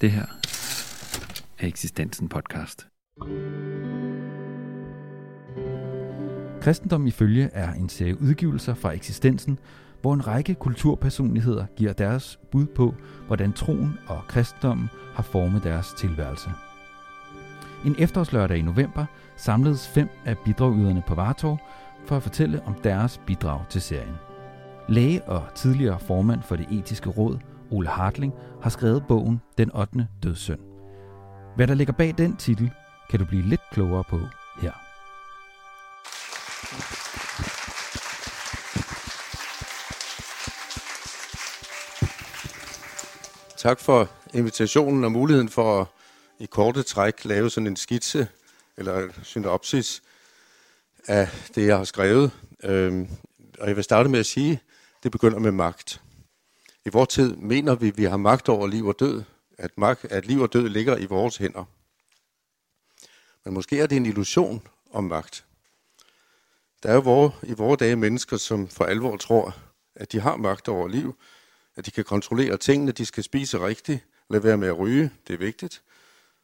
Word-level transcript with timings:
Det 0.00 0.10
her 0.10 0.26
er 1.58 1.66
Eksistensen 1.66 2.28
podcast. 2.28 2.86
Kristendom 6.60 7.06
ifølge 7.06 7.50
er 7.52 7.72
en 7.72 7.88
serie 7.88 8.20
udgivelser 8.20 8.74
fra 8.74 8.92
eksistensen, 8.92 9.58
hvor 10.00 10.14
en 10.14 10.26
række 10.26 10.54
kulturpersonligheder 10.54 11.66
giver 11.76 11.92
deres 11.92 12.38
bud 12.50 12.66
på, 12.66 12.94
hvordan 13.26 13.52
troen 13.52 13.98
og 14.06 14.22
kristendommen 14.28 14.88
har 15.14 15.22
formet 15.22 15.64
deres 15.64 15.92
tilværelse. 15.98 16.50
En 17.86 17.96
efterårslørdag 17.98 18.58
i 18.58 18.62
november 18.62 19.04
samledes 19.36 19.88
fem 19.88 20.08
af 20.24 20.38
bidragyderne 20.38 21.02
på 21.06 21.14
Vartov 21.14 21.58
for 22.06 22.16
at 22.16 22.22
fortælle 22.22 22.62
om 22.62 22.74
deres 22.74 23.20
bidrag 23.26 23.60
til 23.68 23.80
serien. 23.80 24.14
Læge 24.88 25.22
og 25.22 25.42
tidligere 25.54 26.00
formand 26.00 26.42
for 26.42 26.56
det 26.56 26.66
etiske 26.70 27.10
råd, 27.10 27.38
Ole 27.70 27.88
Hartling, 27.88 28.32
har 28.62 28.70
skrevet 28.70 29.04
bogen 29.08 29.40
Den 29.58 29.72
8. 29.72 30.08
dødssynd. 30.22 30.60
Hvad 31.56 31.66
der 31.66 31.74
ligger 31.74 31.92
bag 31.92 32.14
den 32.18 32.36
titel, 32.36 32.70
kan 33.10 33.18
du 33.18 33.24
blive 33.24 33.42
lidt 33.42 33.60
klogere 33.72 34.04
på 34.04 34.20
her. 34.60 34.72
Tak 43.56 43.80
for 43.80 44.08
invitationen 44.34 45.04
og 45.04 45.12
muligheden 45.12 45.48
for 45.48 45.80
at 45.80 45.86
i 46.38 46.46
korte 46.46 46.82
træk 46.82 47.24
lave 47.24 47.50
sådan 47.50 47.66
en 47.66 47.76
skitse 47.76 48.28
eller 48.76 49.08
synopsis 49.22 50.02
af 51.06 51.28
det, 51.54 51.66
jeg 51.66 51.76
har 51.76 51.84
skrevet. 51.84 52.30
Øhm, 52.64 53.08
og 53.60 53.68
jeg 53.68 53.76
vil 53.76 53.84
starte 53.84 54.08
med 54.08 54.18
at 54.18 54.26
sige, 54.26 54.52
at 54.52 54.58
det 55.02 55.12
begynder 55.12 55.38
med 55.38 55.52
magt. 55.52 56.00
I 56.88 56.90
vores 56.90 57.08
tid 57.08 57.36
mener 57.36 57.74
vi, 57.74 57.88
at 57.88 57.98
vi 57.98 58.04
har 58.04 58.16
magt 58.16 58.48
over 58.48 58.66
liv 58.66 58.86
og 58.86 59.00
død, 59.00 59.22
at, 59.58 59.78
magt, 59.78 60.04
at 60.04 60.26
liv 60.26 60.40
og 60.40 60.52
død 60.52 60.68
ligger 60.68 60.96
i 60.96 61.04
vores 61.04 61.36
hænder. 61.36 61.64
Men 63.44 63.54
måske 63.54 63.80
er 63.80 63.86
det 63.86 63.96
en 63.96 64.06
illusion 64.06 64.62
om 64.90 65.04
magt. 65.04 65.44
Der 66.82 66.88
er 66.88 66.94
jo 66.94 67.00
vore, 67.00 67.32
i 67.42 67.52
vores 67.52 67.78
dage 67.78 67.96
mennesker, 67.96 68.36
som 68.36 68.68
for 68.68 68.84
alvor 68.84 69.16
tror, 69.16 69.56
at 69.94 70.12
de 70.12 70.20
har 70.20 70.36
magt 70.36 70.68
over 70.68 70.88
liv, 70.88 71.14
at 71.76 71.86
de 71.86 71.90
kan 71.90 72.04
kontrollere 72.04 72.56
tingene, 72.56 72.92
de 72.92 73.06
skal 73.06 73.24
spise 73.24 73.60
rigtigt, 73.60 74.06
lade 74.30 74.44
være 74.44 74.56
med 74.56 74.68
at 74.68 74.78
ryge, 74.78 75.10
det 75.26 75.34
er 75.34 75.38
vigtigt, 75.38 75.82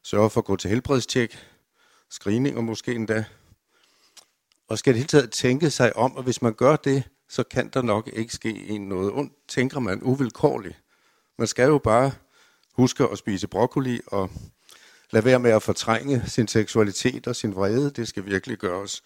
sørge 0.03 0.31
for 0.31 0.41
at 0.41 0.45
gå 0.45 0.57
til 0.57 0.71
helbredstjek, 0.71 1.39
screening 2.11 2.57
og 2.57 2.65
måske 2.65 2.95
endda, 2.95 3.25
og 4.69 4.79
skal 4.79 4.93
det 4.93 4.99
hele 4.99 5.09
taget 5.09 5.31
tænke 5.33 5.71
sig 5.71 5.97
om, 5.97 6.17
at 6.19 6.25
hvis 6.25 6.43
man 6.43 6.55
gør 6.55 6.77
det, 6.77 7.03
så 7.29 7.43
kan 7.43 7.69
der 7.69 7.83
nok 7.83 8.11
ikke 8.13 8.33
ske 8.33 8.67
en 8.69 8.89
noget 8.89 9.13
ondt, 9.13 9.33
tænker 9.49 9.81
man 9.81 10.03
uvilkårligt. 10.03 10.83
Man 11.39 11.47
skal 11.47 11.67
jo 11.69 11.79
bare 11.79 12.13
huske 12.73 13.05
at 13.05 13.19
spise 13.19 13.47
broccoli 13.49 14.01
og 14.07 14.31
lade 15.11 15.25
være 15.25 15.39
med 15.39 15.51
at 15.51 15.63
fortrænge 15.63 16.23
sin 16.27 16.49
seksualitet 16.49 17.27
og 17.27 17.37
sin 17.37 17.55
vrede. 17.55 17.91
Det 17.91 18.09
skal 18.09 18.27
virkelig 18.27 18.59
gøres. 18.59 19.03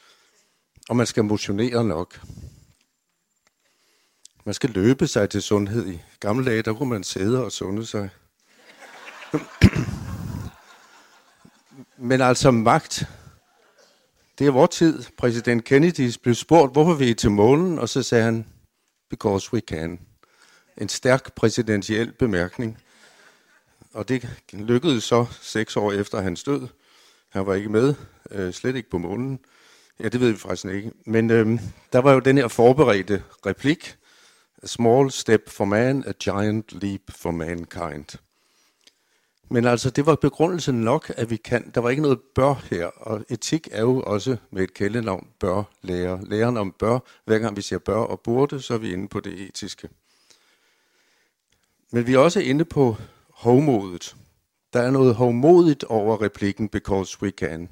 Og 0.88 0.97
man 0.97 1.06
skal 1.06 1.25
motionere 1.25 1.84
nok. 1.84 2.20
Man 4.44 4.55
skal 4.55 4.70
løbe 4.70 5.06
sig 5.06 5.30
til 5.30 5.42
sundhed. 5.42 5.86
I 5.86 6.00
gamle 6.20 6.50
dage, 6.50 6.62
der 6.62 6.75
kunne 6.75 6.88
man 6.88 7.05
sidde 7.05 7.44
og 7.44 7.53
sunde 7.53 7.86
sig. 7.86 8.10
Men 11.98 12.20
altså 12.20 12.50
magt, 12.50 13.05
det 14.39 14.47
er 14.47 14.50
vores 14.50 14.70
tid. 14.70 15.03
Præsident 15.17 15.64
Kennedy 15.64 16.11
blev 16.22 16.34
spurgt, 16.34 16.72
hvorfor 16.72 16.94
vi 16.94 17.11
er 17.11 17.14
til 17.14 17.31
månen, 17.31 17.78
og 17.78 17.89
så 17.89 18.03
sagde 18.03 18.25
han, 18.25 18.47
because 19.11 19.53
we 19.53 19.61
can. 19.61 20.00
En 20.77 20.89
stærk 20.89 21.34
præsidentiel 21.34 22.12
bemærkning. 22.12 22.78
Og 23.92 24.09
det 24.09 24.28
lykkedes 24.53 25.05
så 25.05 25.27
seks 25.41 25.77
år 25.77 25.92
efter 25.92 26.20
hans 26.20 26.44
død. 26.44 26.69
Han 27.28 27.47
var 27.47 27.55
ikke 27.55 27.69
med, 27.69 27.94
øh, 28.31 28.53
slet 28.53 28.77
ikke 28.77 28.91
på 28.91 28.98
månen. 28.98 29.38
Ja, 30.00 30.09
det 30.09 30.21
ved 30.21 30.31
vi 30.31 30.37
faktisk 30.37 30.66
ikke. 30.66 30.93
Men 31.06 31.31
øh, 31.31 31.60
der 31.93 31.98
var 31.98 32.12
jo 32.12 32.19
den 32.19 32.38
her 32.38 32.48
forberedte 32.48 33.22
replik. 33.47 33.97
A 34.62 34.66
small 34.66 35.10
step 35.10 35.48
for 35.48 35.65
man, 35.65 36.04
a 36.06 36.12
giant 36.12 36.82
leap 36.82 37.00
for 37.09 37.31
mankind. 37.31 38.19
Men 39.50 39.64
altså, 39.64 39.91
det 39.91 40.06
var 40.06 40.14
begrundelsen 40.14 40.75
nok, 40.75 41.12
at 41.16 41.31
vi 41.31 41.36
kan. 41.36 41.70
Der 41.75 41.81
var 41.81 41.91
ikke 41.91 42.03
noget 42.03 42.20
bør 42.34 42.54
her, 42.70 42.86
og 42.86 43.25
etik 43.28 43.69
er 43.72 43.81
jo 43.81 44.03
også 44.03 44.36
med 44.50 44.62
et 44.62 44.75
kældenavn 44.75 45.26
bør 45.41 45.62
lære. 45.82 46.25
Læren 46.25 46.56
om 46.56 46.75
bør, 46.78 46.98
hver 47.25 47.38
gang 47.38 47.56
vi 47.56 47.62
siger 47.62 47.78
bør 47.78 47.97
og 47.97 48.20
burde, 48.20 48.60
så 48.60 48.75
er 48.75 48.78
vi 48.78 48.92
inde 48.92 49.09
på 49.09 49.20
det 49.20 49.41
etiske. 49.41 49.88
Men 51.92 52.06
vi 52.06 52.14
er 52.14 52.19
også 52.19 52.41
inde 52.41 52.64
på 52.64 52.97
hovmodet. 53.31 54.16
Der 54.72 54.81
er 54.81 54.91
noget 54.91 55.14
hovmodigt 55.14 55.84
over 55.84 56.22
replikken, 56.22 56.69
because 56.69 57.22
we 57.22 57.30
can. 57.30 57.69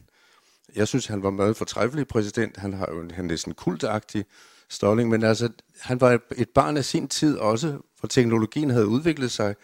Jeg 0.77 0.89
synes, 0.89 1.07
han 1.07 1.23
var 1.23 1.31
meget 1.31 1.57
fortræffelig 1.57 2.07
præsident. 2.07 2.57
Han 2.57 2.73
har 2.73 2.89
jo 2.93 3.01
en, 3.01 3.11
han 3.11 3.25
næsten 3.25 3.55
kultagtig 3.55 4.25
stolling, 4.69 5.11
men 5.11 5.23
altså, 5.23 5.49
han 5.81 6.01
var 6.01 6.19
et 6.37 6.49
barn 6.49 6.77
af 6.77 6.85
sin 6.85 7.09
tid 7.09 7.39
også, 7.39 7.79
hvor 8.01 8.07
teknologien 8.07 8.71
havde 8.71 8.87
udviklet 8.87 9.31
sig, 9.31 9.55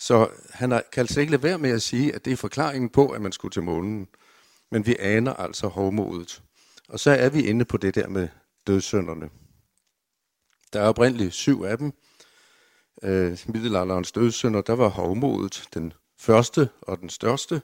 så 0.00 0.28
han 0.50 0.70
har, 0.70 0.82
kan 0.92 1.06
sig 1.06 1.20
ikke 1.20 1.30
lade 1.30 1.42
være 1.42 1.58
med 1.58 1.70
at 1.70 1.82
sige, 1.82 2.14
at 2.14 2.24
det 2.24 2.32
er 2.32 2.36
forklaringen 2.36 2.88
på, 2.88 3.08
at 3.08 3.22
man 3.22 3.32
skulle 3.32 3.52
til 3.52 3.62
månen. 3.62 4.08
Men 4.70 4.86
vi 4.86 4.96
aner 4.98 5.34
altså 5.34 5.66
hovmodet. 5.66 6.42
Og 6.88 7.00
så 7.00 7.10
er 7.10 7.28
vi 7.28 7.42
inde 7.42 7.64
på 7.64 7.76
det 7.76 7.94
der 7.94 8.08
med 8.08 8.28
dødssynderne. 8.66 9.30
Der 10.72 10.80
er 10.80 10.88
oprindeligt 10.88 11.34
syv 11.34 11.62
af 11.62 11.78
dem. 11.78 11.92
Øh, 13.02 13.38
middelalderens 13.46 14.12
dødssynder, 14.12 14.60
der 14.60 14.72
var 14.72 14.88
hovmodet 14.88 15.68
den 15.74 15.92
første 16.18 16.68
og 16.80 17.00
den 17.00 17.08
største. 17.08 17.62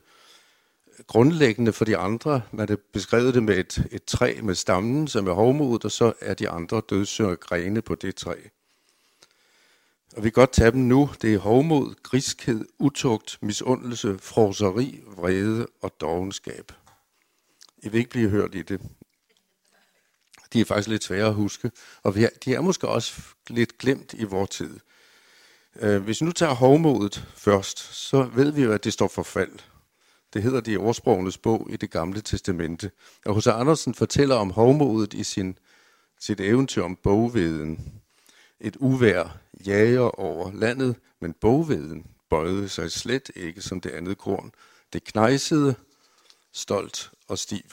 Grundlæggende 1.07 1.73
for 1.73 1.85
de 1.85 1.97
andre, 1.97 2.43
man 2.53 2.69
har 2.69 2.79
beskrevet 2.93 3.35
det 3.35 3.43
med 3.43 3.59
et, 3.59 3.89
et 3.91 4.05
træ 4.05 4.41
med 4.43 4.55
stammen, 4.55 5.09
som 5.09 5.27
er 5.27 5.33
hovmodet, 5.33 5.85
og 5.85 5.91
så 5.91 6.13
er 6.21 6.35
de 6.35 6.49
andre 6.49 6.83
dødssynder 6.91 7.35
grene 7.35 7.83
på 7.83 7.95
det 7.95 8.15
træ. 8.15 8.35
Og 10.17 10.25
vi 10.25 10.31
kan 10.31 10.33
godt 10.33 10.53
tage 10.53 10.71
dem 10.71 10.81
nu. 10.81 11.11
Det 11.23 11.35
er 11.35 11.39
hovmod, 11.39 11.95
griskhed, 12.03 12.65
utugt, 12.79 13.39
misundelse, 13.43 14.19
froseri, 14.19 15.01
vrede 15.07 15.67
og 15.83 15.93
dogenskab. 16.01 16.73
I 17.79 17.89
vil 17.89 17.99
ikke 17.99 18.11
blive 18.11 18.31
hørt 18.31 18.55
i 18.55 18.63
det. 18.63 18.81
De 20.53 20.61
er 20.61 20.65
faktisk 20.65 20.89
lidt 20.89 21.05
svære 21.05 21.27
at 21.27 21.35
huske, 21.35 21.71
og 22.03 22.15
de 22.45 22.55
er 22.55 22.61
måske 22.61 22.89
også 22.89 23.23
lidt 23.49 23.79
glemt 23.79 24.15
i 24.15 24.25
vores 24.25 24.51
tid. 24.51 24.81
Øh, 25.81 26.03
hvis 26.03 26.21
vi 26.21 26.27
nu 26.27 26.33
tager 26.33 26.55
hovmodet 26.55 27.29
først, 27.35 27.79
så 27.79 28.23
ved 28.23 28.53
vi 28.53 28.63
jo, 28.63 28.73
at 28.73 28.85
det 28.85 28.93
står 28.93 29.09
for 29.09 29.23
fald. 29.23 29.59
Det 30.33 30.43
hedder 30.43 30.61
det 30.61 30.73
i 30.73 30.77
ordsprogenes 30.77 31.39
bog 31.39 31.67
i 31.71 31.77
det 31.77 31.91
gamle 31.91 32.21
testamente. 32.21 32.91
Og 33.27 33.37
H.C. 33.37 33.47
Andersen 33.47 33.95
fortæller 33.95 34.35
om 34.35 34.51
hovmodet 34.51 35.15
i 35.15 35.25
sin, 35.25 35.59
sit 36.21 36.41
eventyr 36.41 36.83
om 36.83 36.97
bogveden. 36.97 37.93
Et 38.61 38.77
uvær 38.81 39.46
jager 39.67 40.21
over 40.21 40.53
landet, 40.53 40.97
men 41.21 41.33
bogveden 41.33 42.07
bøjede 42.31 42.69
sig 42.69 42.93
slet 42.93 43.31
ikke 43.37 43.63
som 43.63 43.81
det 43.81 43.91
andet 43.91 44.19
korn. 44.19 44.53
Det 44.93 45.05
knejsede, 45.05 45.75
stolt 46.53 47.11
og 47.29 47.39
stiv. 47.39 47.65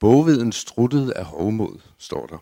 Bogveden 0.00 0.52
struttede 0.52 1.14
af 1.14 1.24
hovmod, 1.24 1.80
står 1.98 2.26
der. 2.26 2.38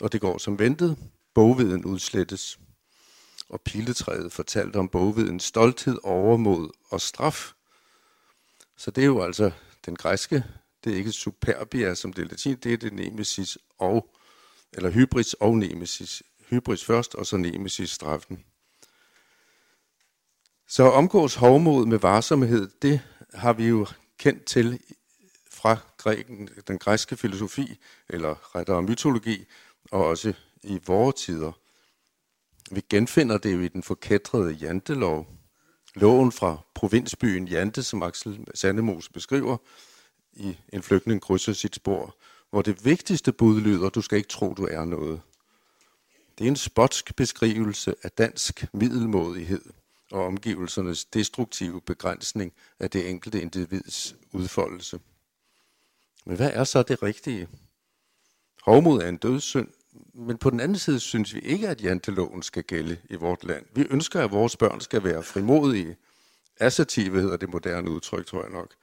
Og 0.00 0.12
det 0.12 0.20
går 0.20 0.38
som 0.38 0.58
ventet. 0.58 0.96
Bogveden 1.34 1.84
udslettes. 1.84 2.58
Og 3.48 3.60
piletræet 3.60 4.32
fortalte 4.32 4.76
om 4.76 4.88
bogvedens 4.88 5.44
stolthed, 5.44 5.98
overmod 6.02 6.70
og 6.90 7.00
straf. 7.00 7.52
Så 8.76 8.90
det 8.90 9.02
er 9.02 9.06
jo 9.06 9.22
altså 9.22 9.50
den 9.86 9.96
græske, 9.96 10.44
det 10.84 10.92
er 10.92 10.96
ikke 10.96 11.12
superbia 11.12 11.94
som 11.94 12.12
det 12.12 12.24
er 12.24 12.28
latin, 12.28 12.56
det 12.56 12.72
er 12.72 12.76
det 12.76 12.92
nemesis 12.92 13.58
og, 13.78 14.14
eller 14.72 14.90
hybris 14.90 15.34
og 15.34 15.56
nemesis 15.56 16.22
hybris 16.50 16.84
først, 16.84 17.14
og 17.14 17.26
så 17.26 17.36
nemesis 17.36 17.90
straffen. 17.90 18.44
Så 20.68 20.82
omgås 20.82 21.34
hovmod 21.34 21.86
med 21.86 21.98
varsomhed, 21.98 22.68
det 22.82 23.00
har 23.34 23.52
vi 23.52 23.66
jo 23.66 23.86
kendt 24.18 24.44
til 24.44 24.80
fra 25.50 25.76
græken, 25.96 26.48
den 26.68 26.78
græske 26.78 27.16
filosofi, 27.16 27.78
eller 28.08 28.56
rettere 28.56 28.82
mytologi, 28.82 29.44
og 29.90 30.04
også 30.04 30.32
i 30.62 30.80
vores 30.86 31.14
tider. 31.14 31.52
Vi 32.70 32.82
genfinder 32.90 33.38
det 33.38 33.54
jo 33.54 33.60
i 33.60 33.68
den 33.68 33.82
forkætrede 33.82 34.52
jantelov, 34.52 35.26
loven 35.94 36.32
fra 36.32 36.58
provinsbyen 36.74 37.48
Jante, 37.48 37.82
som 37.82 38.02
Axel 38.02 38.46
Sandemos 38.54 39.08
beskriver, 39.08 39.56
i 40.32 40.56
En 40.72 40.82
flygtning 40.82 41.22
krydser 41.22 41.52
sit 41.52 41.74
spor, 41.74 42.16
hvor 42.50 42.62
det 42.62 42.84
vigtigste 42.84 43.32
bud 43.32 43.60
lyder, 43.60 43.88
du 43.88 44.02
skal 44.02 44.18
ikke 44.18 44.28
tro, 44.28 44.54
du 44.54 44.64
er 44.70 44.84
noget. 44.84 45.20
Det 46.38 46.44
er 46.44 46.48
en 46.48 46.56
spotsk 46.56 47.16
beskrivelse 47.16 47.94
af 48.02 48.10
dansk 48.10 48.66
middelmådighed 48.72 49.62
og 50.12 50.26
omgivelsernes 50.26 51.04
destruktive 51.04 51.80
begrænsning 51.80 52.52
af 52.80 52.90
det 52.90 53.10
enkelte 53.10 53.42
individs 53.42 54.16
udfoldelse. 54.32 55.00
Men 56.24 56.36
hvad 56.36 56.50
er 56.52 56.64
så 56.64 56.82
det 56.82 57.02
rigtige? 57.02 57.48
Hovmod 58.62 59.02
er 59.02 59.08
en 59.08 59.16
dødssynd, 59.16 59.68
men 60.14 60.38
på 60.38 60.50
den 60.50 60.60
anden 60.60 60.78
side 60.78 61.00
synes 61.00 61.34
vi 61.34 61.40
ikke, 61.40 61.68
at 61.68 61.82
janteloven 61.82 62.42
skal 62.42 62.64
gælde 62.64 62.98
i 63.10 63.14
vort 63.14 63.44
land. 63.44 63.66
Vi 63.74 63.86
ønsker, 63.90 64.24
at 64.24 64.32
vores 64.32 64.56
børn 64.56 64.80
skal 64.80 65.04
være 65.04 65.22
frimodige, 65.22 65.96
assertive 66.60 67.20
hedder 67.20 67.36
det 67.36 67.48
moderne 67.48 67.90
udtryk, 67.90 68.26
tror 68.26 68.42
jeg 68.42 68.50
nok. 68.50 68.74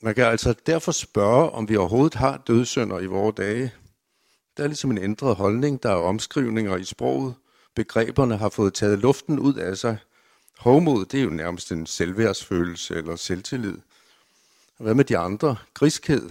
Man 0.00 0.14
kan 0.14 0.24
altså 0.24 0.54
derfor 0.66 0.92
spørge, 0.92 1.50
om 1.50 1.68
vi 1.68 1.76
overhovedet 1.76 2.14
har 2.14 2.36
dødssynder 2.46 3.00
i 3.00 3.06
vore 3.06 3.32
dage. 3.36 3.72
Der 4.56 4.62
er 4.62 4.66
ligesom 4.66 4.90
en 4.90 4.98
ændret 4.98 5.36
holdning, 5.36 5.82
der 5.82 5.90
er 5.90 5.94
omskrivninger 5.94 6.76
i 6.76 6.84
sproget. 6.84 7.34
Begreberne 7.74 8.36
har 8.36 8.48
fået 8.48 8.74
taget 8.74 8.98
luften 8.98 9.38
ud 9.38 9.54
af 9.54 9.78
sig. 9.78 9.98
Hovmod, 10.58 11.04
det 11.04 11.20
er 11.20 11.24
jo 11.24 11.30
nærmest 11.30 11.72
en 11.72 11.86
selvværdsfølelse 11.86 12.94
eller 12.94 13.16
selvtillid. 13.16 13.78
Hvad 14.78 14.94
med 14.94 15.04
de 15.04 15.18
andre? 15.18 15.56
Griskhed? 15.74 16.30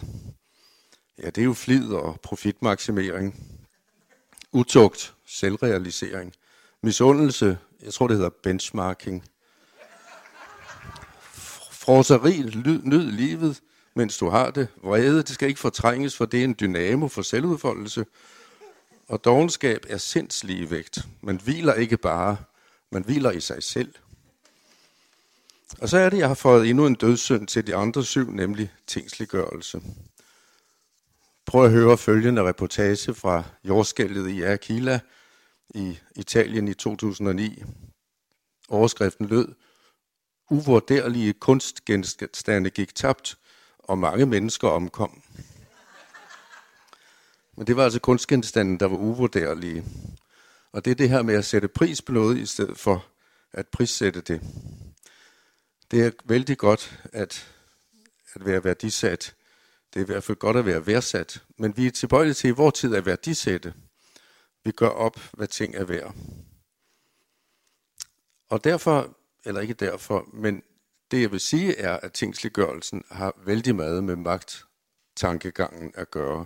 Ja, 1.23 1.25
det 1.25 1.38
er 1.38 1.45
jo 1.45 1.53
flid 1.53 1.94
og 1.94 2.19
profitmaksimering. 2.23 3.44
Utugt, 4.51 5.13
selvrealisering. 5.25 6.33
Misundelse, 6.83 7.57
jeg 7.83 7.94
tror 7.94 8.07
det 8.07 8.17
hedder 8.17 8.29
benchmarking. 8.44 9.24
Froseri, 11.71 12.41
nyd 12.83 13.12
livet, 13.12 13.62
mens 13.95 14.17
du 14.17 14.29
har 14.29 14.51
det. 14.51 14.67
Vrede, 14.83 15.17
det 15.17 15.29
skal 15.29 15.47
ikke 15.47 15.59
fortrænges, 15.59 16.17
for 16.17 16.25
det 16.25 16.39
er 16.39 16.43
en 16.43 16.55
dynamo 16.59 17.07
for 17.07 17.21
selvudfoldelse. 17.21 18.05
Og 19.07 19.23
dogenskab 19.23 19.85
er 19.89 19.97
sindsligevægt. 19.97 20.99
Man 21.21 21.39
hviler 21.43 21.73
ikke 21.73 21.97
bare, 21.97 22.38
man 22.91 23.03
hviler 23.03 23.31
i 23.31 23.39
sig 23.39 23.63
selv. 23.63 23.93
Og 25.81 25.89
så 25.89 25.97
er 25.97 26.09
det, 26.09 26.17
jeg 26.17 26.27
har 26.27 26.35
fået 26.35 26.69
endnu 26.69 26.85
en 26.88 26.95
dødssynd 26.95 27.47
til 27.47 27.67
de 27.67 27.75
andre 27.75 28.03
syv, 28.03 28.31
nemlig 28.31 28.71
tingsliggørelse. 28.88 29.81
Prøv 31.45 31.65
at 31.65 31.71
høre 31.71 31.97
følgende 31.97 32.43
reportage 32.43 33.13
fra 33.13 33.43
jordskældet 33.63 34.29
i 34.29 34.41
Aquila 34.41 34.99
i 35.69 35.99
Italien 36.15 36.67
i 36.67 36.73
2009. 36.73 37.63
Overskriften 38.69 39.25
lød, 39.25 39.47
uvurderlige 40.49 41.33
kunstgenstande 41.33 42.69
gik 42.69 42.95
tabt, 42.95 43.38
og 43.91 43.97
mange 43.97 44.25
mennesker 44.25 44.67
omkom. 44.67 45.21
Men 47.57 47.67
det 47.67 47.75
var 47.75 47.83
altså 47.83 47.99
kunstgenstanden, 47.99 48.79
der 48.79 48.85
var 48.85 48.97
uvurderlige. 48.97 49.85
Og 50.71 50.85
det 50.85 50.91
er 50.91 50.95
det 50.95 51.09
her 51.09 51.21
med 51.21 51.35
at 51.35 51.45
sætte 51.45 51.67
pris 51.67 52.01
på 52.01 52.11
noget, 52.11 52.38
i 52.38 52.45
stedet 52.45 52.77
for 52.77 53.05
at 53.51 53.67
prissætte 53.67 54.21
det. 54.21 54.41
Det 55.91 56.05
er 56.05 56.11
vældig 56.25 56.57
godt 56.57 56.99
at, 57.13 57.53
at 58.33 58.45
være 58.45 58.63
værdisat. 58.63 59.35
Det 59.93 59.99
er 59.99 60.03
i 60.03 60.05
hvert 60.05 60.23
fald 60.23 60.38
godt 60.38 60.57
at 60.57 60.65
være 60.65 60.88
værdsat. 60.88 61.43
Men 61.57 61.77
vi 61.77 61.88
er 61.88 61.91
tilbøjelige 61.91 62.33
til 62.33 62.47
i 62.47 62.51
vores 62.51 62.79
tid 62.79 62.95
at 62.95 63.05
værdisætte. 63.05 63.73
Vi 64.63 64.71
gør 64.71 64.89
op, 64.89 65.19
hvad 65.33 65.47
ting 65.47 65.75
er 65.75 65.83
værd. 65.83 66.15
Og 68.49 68.63
derfor, 68.63 69.17
eller 69.45 69.61
ikke 69.61 69.73
derfor, 69.73 70.27
men 70.33 70.63
det 71.11 71.21
jeg 71.21 71.31
vil 71.31 71.39
sige 71.39 71.77
er, 71.77 71.97
at 71.97 72.13
tingsliggørelsen 72.13 73.03
har 73.11 73.33
vældig 73.45 73.75
meget 73.75 74.03
med 74.03 74.15
magttankegangen 74.15 75.91
at 75.95 76.11
gøre. 76.11 76.45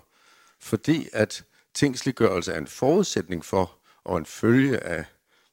Fordi 0.59 1.09
at 1.13 1.43
tingsliggørelse 1.73 2.53
er 2.53 2.57
en 2.57 2.67
forudsætning 2.67 3.45
for 3.45 3.77
og 4.03 4.17
en 4.17 4.25
følge 4.25 4.83
af 4.83 5.05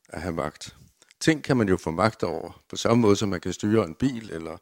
at 0.09 0.23
have 0.23 0.35
magt. 0.35 0.77
Ting 1.21 1.45
kan 1.45 1.57
man 1.57 1.69
jo 1.69 1.77
få 1.77 1.91
magt 1.91 2.23
over, 2.23 2.63
på 2.69 2.77
samme 2.77 3.01
måde 3.01 3.17
som 3.17 3.29
man 3.29 3.41
kan 3.41 3.53
styre 3.53 3.85
en 3.85 3.95
bil 3.95 4.31
eller 4.31 4.57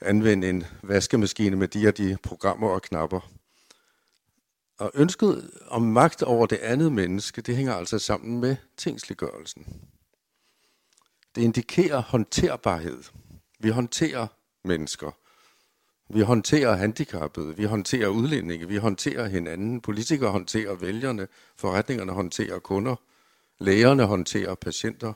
anvende 0.00 0.48
en 0.48 0.64
vaskemaskine 0.82 1.56
med 1.56 1.68
de 1.68 1.88
og 1.88 1.98
de 1.98 2.16
programmer 2.22 2.68
og 2.68 2.82
knapper. 2.82 3.30
Og 4.78 4.90
ønsket 4.94 5.50
om 5.68 5.82
magt 5.82 6.22
over 6.22 6.46
det 6.46 6.58
andet 6.58 6.92
menneske, 6.92 7.40
det 7.40 7.56
hænger 7.56 7.74
altså 7.74 7.98
sammen 7.98 8.40
med 8.40 8.56
tingsliggørelsen. 8.76 9.82
Det 11.34 11.42
indikerer 11.42 12.02
håndterbarhed. 12.02 13.02
Vi 13.58 13.68
håndterer 13.68 14.26
mennesker. 14.64 15.10
Vi 16.08 16.20
håndterer 16.20 16.76
handicappede, 16.76 17.56
vi 17.56 17.64
håndterer 17.64 18.08
udlændinge, 18.08 18.68
vi 18.68 18.76
håndterer 18.76 19.28
hinanden. 19.28 19.80
Politikere 19.80 20.30
håndterer 20.30 20.74
vælgerne, 20.74 21.28
forretningerne 21.56 22.12
håndterer 22.12 22.58
kunder, 22.58 22.96
lægerne 23.58 24.04
håndterer 24.04 24.54
patienter. 24.54 25.12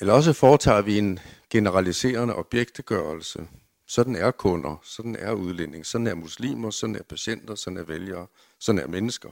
Eller 0.00 0.14
også 0.14 0.32
foretager 0.32 0.82
vi 0.82 0.98
en 0.98 1.18
generaliserende 1.50 2.34
objektegørelse. 2.34 3.48
Sådan 3.86 4.16
er 4.16 4.30
kunder, 4.30 4.76
sådan 4.82 5.16
er 5.16 5.32
udlænding, 5.32 5.86
sådan 5.86 6.06
er 6.06 6.14
muslimer, 6.14 6.70
sådan 6.70 6.96
er 6.96 7.02
patienter, 7.02 7.54
sådan 7.54 7.76
er 7.76 7.82
vælgere, 7.82 8.26
sådan 8.58 8.78
er 8.78 8.86
mennesker. 8.86 9.30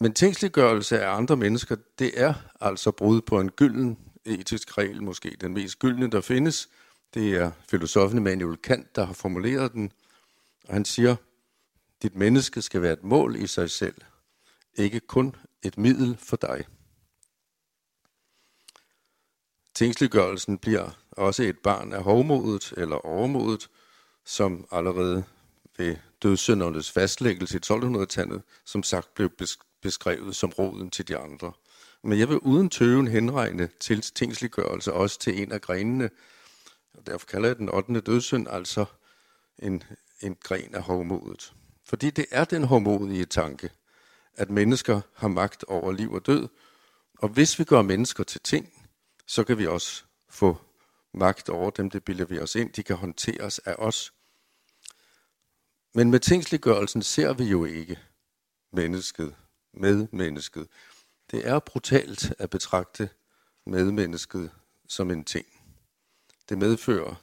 Men 0.00 0.14
tingsliggørelse 0.14 1.00
af 1.00 1.16
andre 1.16 1.36
mennesker, 1.36 1.76
det 1.98 2.20
er 2.20 2.34
altså 2.60 2.90
brud 2.90 3.20
på 3.20 3.40
en 3.40 3.50
gylden 3.50 3.98
etisk 4.24 4.78
regel, 4.78 5.02
måske 5.02 5.36
den 5.40 5.54
mest 5.54 5.78
gyldne, 5.78 6.10
der 6.10 6.20
findes. 6.20 6.68
Det 7.14 7.34
er 7.34 7.50
filosofen 7.68 8.18
Immanuel 8.18 8.56
Kant, 8.56 8.96
der 8.96 9.04
har 9.04 9.12
formuleret 9.14 9.72
den. 9.72 9.92
Og 10.68 10.74
han 10.74 10.84
siger, 10.84 11.16
dit 12.02 12.14
menneske 12.14 12.62
skal 12.62 12.82
være 12.82 12.92
et 12.92 13.04
mål 13.04 13.36
i 13.36 13.46
sig 13.46 13.70
selv, 13.70 13.94
ikke 14.74 15.00
kun 15.00 15.36
et 15.62 15.78
middel 15.78 16.16
for 16.16 16.36
dig. 16.36 16.64
Tingsliggørelsen 19.74 20.58
bliver 20.58 20.90
også 21.10 21.42
et 21.42 21.58
barn 21.58 21.92
af 21.92 22.02
hovmodet 22.02 22.74
eller 22.76 22.96
overmodet, 22.96 23.70
som 24.24 24.66
allerede 24.70 25.24
ved 25.78 25.96
dødsyndernes 26.22 26.90
fastlæggelse 26.90 27.56
i 27.56 27.60
1200-tallet, 27.72 28.42
som 28.64 28.82
sagt 28.82 29.14
blev 29.14 29.30
beskrevet 29.82 30.36
som 30.36 30.50
roden 30.50 30.90
til 30.90 31.08
de 31.08 31.16
andre. 31.16 31.52
Men 32.02 32.18
jeg 32.18 32.28
vil 32.28 32.38
uden 32.38 32.70
tøven 32.70 33.08
henregne 33.08 33.68
til 33.80 34.00
tingsliggørelse 34.00 34.92
også 34.92 35.18
til 35.18 35.42
en 35.42 35.52
af 35.52 35.60
grenene, 35.60 36.10
og 36.94 37.06
derfor 37.06 37.26
kalder 37.26 37.48
jeg 37.48 37.56
den 37.56 37.68
8. 37.68 38.00
dødssynd 38.00 38.48
altså 38.50 38.84
en, 39.58 39.82
en 40.20 40.36
gren 40.40 40.74
af 40.74 40.82
hovmodet. 40.82 41.54
Fordi 41.84 42.10
det 42.10 42.26
er 42.30 42.44
den 42.44 42.64
hovmodige 42.64 43.24
tanke, 43.24 43.70
at 44.34 44.50
mennesker 44.50 45.00
har 45.14 45.28
magt 45.28 45.64
over 45.64 45.92
liv 45.92 46.12
og 46.12 46.26
død, 46.26 46.48
og 47.18 47.28
hvis 47.28 47.58
vi 47.58 47.64
gør 47.64 47.82
mennesker 47.82 48.24
til 48.24 48.40
ting, 48.40 48.72
så 49.26 49.44
kan 49.44 49.58
vi 49.58 49.66
også 49.66 50.04
få 50.28 50.56
magt 51.14 51.48
over 51.48 51.70
dem, 51.70 51.90
det 51.90 52.04
bilder 52.04 52.24
vi 52.24 52.38
os 52.38 52.54
ind. 52.54 52.72
De 52.72 52.82
kan 52.82 52.96
håndteres 52.96 53.58
af 53.58 53.74
os. 53.78 54.12
Men 55.94 56.10
med 56.10 56.20
tingsliggørelsen 56.20 57.02
ser 57.02 57.32
vi 57.32 57.44
jo 57.44 57.64
ikke 57.64 57.98
mennesket 58.72 59.34
med 59.74 60.06
mennesket. 60.12 60.68
Det 61.32 61.48
er 61.48 61.58
brutalt 61.58 62.34
at 62.38 62.50
betragte 62.50 63.08
medmennesket 63.66 64.50
som 64.88 65.10
en 65.10 65.24
ting. 65.24 65.46
Det 66.48 66.58
medfører 66.58 67.14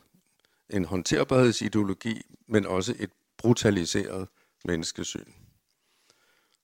en 0.69 0.85
håndterbarhedsideologi, 0.85 2.21
men 2.47 2.65
også 2.65 2.95
et 2.99 3.11
brutaliseret 3.37 4.27
menneskesyn. 4.65 5.31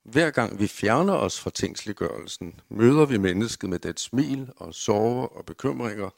Hver 0.03 0.31
gang 0.31 0.59
vi 0.59 0.67
fjerner 0.67 1.13
os 1.13 1.39
fra 1.39 1.49
tingsliggørelsen, 1.49 2.59
møder 2.69 3.05
vi 3.05 3.17
mennesket 3.17 3.69
med 3.69 3.79
det 3.79 3.99
smil 3.99 4.51
og 4.55 4.73
sorger 4.73 5.27
og 5.27 5.45
bekymringer, 5.45 6.09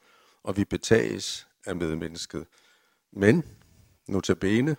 og 0.44 0.58
vi 0.58 0.66
betages 0.66 1.48
af 1.66 1.76
medmennesket. 1.76 2.48
Men, 3.12 3.44
notabene, 4.08 4.76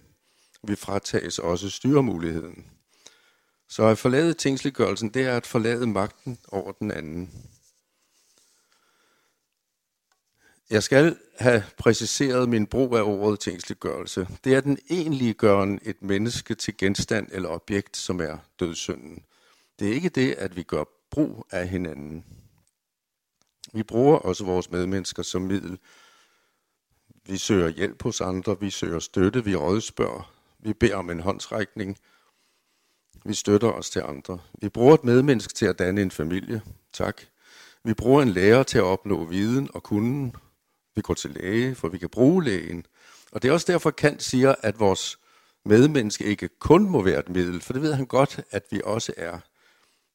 vi 0.63 0.77
fratages 0.77 1.39
også 1.39 1.71
styremuligheden. 1.71 2.78
Så 3.69 3.83
at 3.83 3.99
forlade 3.99 4.35
tingsliggørelsen, 4.35 5.09
det 5.09 5.23
er 5.23 5.37
at 5.37 5.47
forlade 5.47 5.87
magten 5.87 6.39
over 6.49 6.73
den 6.73 6.91
anden. 6.91 7.49
Jeg 10.71 10.83
skal 10.83 11.17
have 11.39 11.65
præciseret 11.79 12.49
min 12.49 12.67
brug 12.67 12.97
af 12.97 13.03
ordet 13.03 13.41
tingsliggørelse. 13.41 14.29
Det 14.45 14.55
er 14.55 14.61
den 14.61 14.79
egentlige 14.91 15.35
gøren 15.35 15.81
et 15.83 16.03
menneske 16.03 16.55
til 16.55 16.77
genstand 16.77 17.29
eller 17.33 17.49
objekt, 17.49 17.97
som 17.97 18.21
er 18.21 18.39
dødssynden. 18.61 19.25
Det 19.79 19.89
er 19.89 19.93
ikke 19.93 20.09
det, 20.09 20.33
at 20.33 20.57
vi 20.57 20.63
gør 20.63 20.85
brug 21.11 21.47
af 21.51 21.69
hinanden. 21.69 22.25
Vi 23.73 23.83
bruger 23.83 24.19
også 24.19 24.45
vores 24.45 24.71
medmennesker 24.71 25.23
som 25.23 25.43
middel. 25.43 25.79
Vi 27.27 27.37
søger 27.37 27.69
hjælp 27.69 28.03
hos 28.03 28.21
andre, 28.21 28.61
vi 28.61 28.71
søger 28.71 28.99
støtte, 28.99 29.45
vi 29.45 29.57
rådspørger, 29.57 30.33
vi 30.59 30.73
beder 30.73 30.97
om 30.97 31.11
en 31.11 31.21
håndsrækning, 31.21 31.99
vi 33.25 33.35
støtter 33.35 33.69
os 33.69 33.91
til 33.91 34.01
andre. 34.01 34.39
Vi 34.63 34.69
bruger 34.69 34.95
et 34.95 35.05
medmenneske 35.05 35.55
til 35.55 35.67
at 35.67 35.79
danne 35.79 36.03
en 36.03 36.11
familie. 36.11 36.63
Tak. 36.93 37.23
Vi 37.85 37.95
bruger 37.95 38.23
en 38.23 38.29
lærer 38.29 38.63
til 38.63 38.79
at 38.79 38.85
opnå 38.85 39.25
viden 39.25 39.69
og 39.75 39.83
kunden. 39.83 40.37
Vi 40.97 41.03
går 41.03 41.15
til 41.15 41.31
læge, 41.31 41.75
for 41.75 41.89
vi 41.89 41.99
kan 41.99 42.09
bruge 42.09 42.45
lægen. 42.45 42.87
Og 43.33 43.43
det 43.43 43.49
er 43.49 43.53
også 43.53 43.73
derfor, 43.73 43.91
Kant 43.91 44.23
siger, 44.23 44.55
at 44.63 44.81
vores 44.81 45.19
medmenneske 45.65 46.25
ikke 46.25 46.49
kun 46.49 46.91
må 46.91 47.03
være 47.03 47.19
et 47.19 47.29
middel, 47.29 47.61
for 47.61 47.73
det 47.73 47.83
ved 47.83 47.95
han 47.95 48.07
godt, 48.07 48.41
at 48.51 48.63
vi 48.71 48.81
også 48.85 49.13
er. 49.17 49.39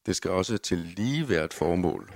Det 0.06 0.16
skal 0.16 0.30
også 0.30 0.58
til 0.58 0.78
lige 0.78 1.28
være 1.28 1.44
et 1.44 1.54
formål. 1.54 2.12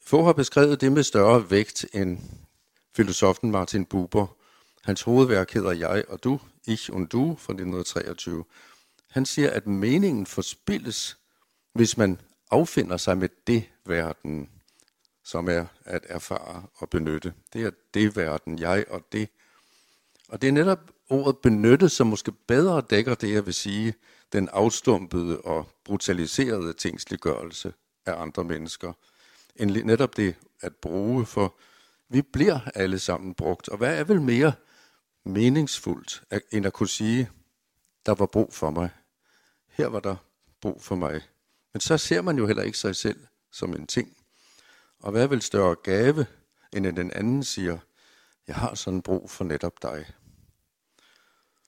Få 0.00 0.24
har 0.24 0.32
beskrevet 0.32 0.80
det 0.80 0.92
med 0.92 1.02
større 1.02 1.50
vægt 1.50 1.86
end 1.92 2.18
filosofen 2.96 3.50
Martin 3.50 3.84
Buber. 3.84 4.26
Hans 4.84 5.02
hovedværk 5.02 5.50
hedder 5.50 5.72
Jeg 5.72 6.04
og 6.08 6.24
du, 6.24 6.40
Ich 6.66 6.92
und 6.92 7.08
du 7.08 7.36
fra 7.38 7.52
1923. 7.52 8.44
Han 9.12 9.26
siger, 9.26 9.50
at 9.50 9.66
meningen 9.66 10.26
forspildes, 10.26 11.18
hvis 11.74 11.96
man 11.96 12.20
affinder 12.50 12.96
sig 12.96 13.18
med 13.18 13.28
det 13.46 13.64
verden. 13.86 14.50
som 15.24 15.48
er 15.48 15.66
at 15.84 16.06
erfare 16.08 16.66
og 16.74 16.90
benytte. 16.90 17.34
Det 17.52 17.62
er 17.62 17.70
det 17.94 18.16
verden, 18.16 18.58
jeg 18.58 18.84
og 18.88 19.02
det. 19.12 19.28
Og 20.28 20.42
det 20.42 20.48
er 20.48 20.52
netop 20.52 20.90
ordet 21.10 21.38
benytte, 21.38 21.88
som 21.88 22.06
måske 22.06 22.32
bedre 22.32 22.82
dækker 22.90 23.14
det, 23.14 23.32
jeg 23.32 23.46
vil 23.46 23.54
sige, 23.54 23.94
den 24.32 24.48
afstumpede 24.48 25.40
og 25.40 25.68
brutaliserede 25.84 26.72
tingsliggørelse 26.72 27.72
af 28.06 28.22
andre 28.22 28.44
mennesker, 28.44 28.92
end 29.56 29.70
netop 29.70 30.16
det 30.16 30.34
at 30.60 30.76
bruge, 30.76 31.26
for 31.26 31.54
vi 32.08 32.22
bliver 32.22 32.60
alle 32.74 32.98
sammen 32.98 33.34
brugt. 33.34 33.68
Og 33.68 33.78
hvad 33.78 33.98
er 33.98 34.04
vel 34.04 34.20
mere 34.20 34.52
meningsfuldt, 35.24 36.22
end 36.52 36.66
at 36.66 36.72
kunne 36.72 36.88
sige, 36.88 37.30
der 38.06 38.14
var 38.14 38.26
brug 38.26 38.54
for 38.54 38.70
mig. 38.70 38.90
Her 39.72 39.86
var 39.86 40.00
der 40.00 40.16
brug 40.60 40.82
for 40.82 40.94
mig. 40.94 41.20
Men 41.72 41.80
så 41.80 41.98
ser 41.98 42.22
man 42.22 42.38
jo 42.38 42.46
heller 42.46 42.62
ikke 42.62 42.78
sig 42.78 42.96
selv 42.96 43.26
som 43.52 43.74
en 43.74 43.86
ting. 43.86 44.16
Og 44.98 45.12
hvad 45.12 45.28
vil 45.28 45.42
større 45.42 45.74
gave, 45.74 46.26
end 46.72 46.86
at 46.86 46.96
den 46.96 47.10
anden 47.10 47.44
siger, 47.44 47.78
jeg 48.46 48.56
har 48.56 48.74
sådan 48.74 49.02
brug 49.02 49.30
for 49.30 49.44
netop 49.44 49.82
dig. 49.82 50.06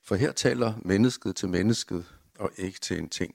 For 0.02 0.14
her 0.14 0.32
taler 0.32 0.74
mennesket 0.84 1.36
til 1.36 1.48
mennesket, 1.48 2.06
og 2.38 2.50
ikke 2.56 2.80
til 2.80 2.98
en 2.98 3.08
ting. 3.08 3.34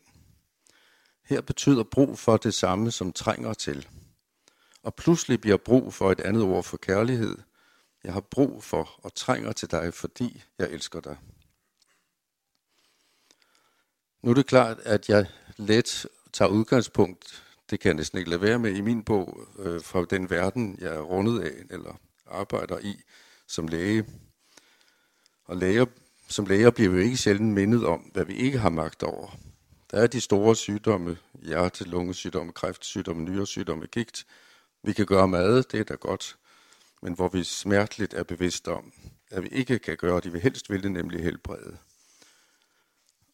Her 1.24 1.42
betyder 1.42 1.84
brug 1.84 2.20
for 2.20 2.38
det 2.38 2.54
samme, 2.54 2.92
som 2.92 3.14
trænger 3.14 3.54
til. 3.54 3.88
Og 4.84 4.96
pludselig 4.96 5.42
bliver 5.42 5.58
brug 5.58 5.94
for 5.94 6.12
et 6.12 6.20
andet 6.20 6.44
ord 6.44 6.64
for 6.64 6.78
kærlighed. 6.78 7.38
Jeg 8.04 8.14
har 8.14 8.22
brug 8.22 8.64
for 8.64 9.00
og 9.04 9.16
trænger 9.16 9.52
til 9.52 9.72
dig, 9.72 9.94
fordi 9.94 10.44
jeg 10.58 10.70
elsker 10.70 11.00
dig. 11.00 11.18
Nu 14.22 14.30
er 14.30 14.36
det 14.36 14.46
klart, 14.46 14.80
at 14.80 15.10
jeg 15.10 15.26
let 15.58 16.06
tager 16.34 16.50
udgangspunkt, 16.50 17.44
det 17.70 17.80
kan 17.80 17.90
jeg 17.90 17.96
næsten 17.96 18.18
ikke 18.18 18.30
lade 18.30 18.42
være 18.42 18.60
med 18.60 18.72
i 18.72 18.82
min 18.82 19.04
bog, 19.04 19.48
øh, 19.60 19.82
fra 19.82 20.06
den 20.06 20.30
verden, 20.30 20.78
jeg 20.82 20.96
er 20.96 21.02
rundet 21.02 21.42
af 21.42 21.52
eller 21.70 22.00
arbejder 22.28 22.80
i 22.80 22.96
som 23.48 23.68
læge. 23.68 24.06
Og 25.46 25.58
læger, 25.58 25.86
som 26.30 26.46
læger 26.46 26.70
bliver 26.70 26.90
vi 26.90 27.04
ikke 27.04 27.18
sjældent 27.18 27.54
mindet 27.54 27.86
om, 27.86 28.00
hvad 28.00 28.26
vi 28.26 28.34
ikke 28.34 28.60
har 28.60 28.70
magt 28.70 29.04
over. 29.04 29.38
Der 29.92 29.98
er 29.98 30.08
de 30.08 30.22
store 30.22 30.56
sygdomme, 30.56 31.18
hjerte, 31.42 31.84
lungesygdomme, 31.84 32.52
kræftsygdomme, 32.52 33.24
nyresygdomme, 33.24 33.86
gigt. 33.86 34.26
Vi 34.84 34.94
kan 34.94 35.06
gøre 35.06 35.28
mad, 35.28 35.64
det 35.64 35.80
er 35.80 35.84
da 35.84 35.94
godt, 35.94 36.38
men 37.02 37.14
hvor 37.14 37.28
vi 37.28 37.44
smerteligt 37.44 38.14
er 38.14 38.24
bevidste 38.24 38.74
om, 38.74 38.94
at 39.32 39.44
vi 39.44 39.48
ikke 39.48 39.80
kan 39.80 39.98
gøre 39.98 40.22
det, 40.22 40.34
vi 40.34 40.40
helst 40.40 40.70
vil 40.70 40.84
det, 40.84 40.92
nemlig 40.92 41.24
helbrede. 41.24 41.78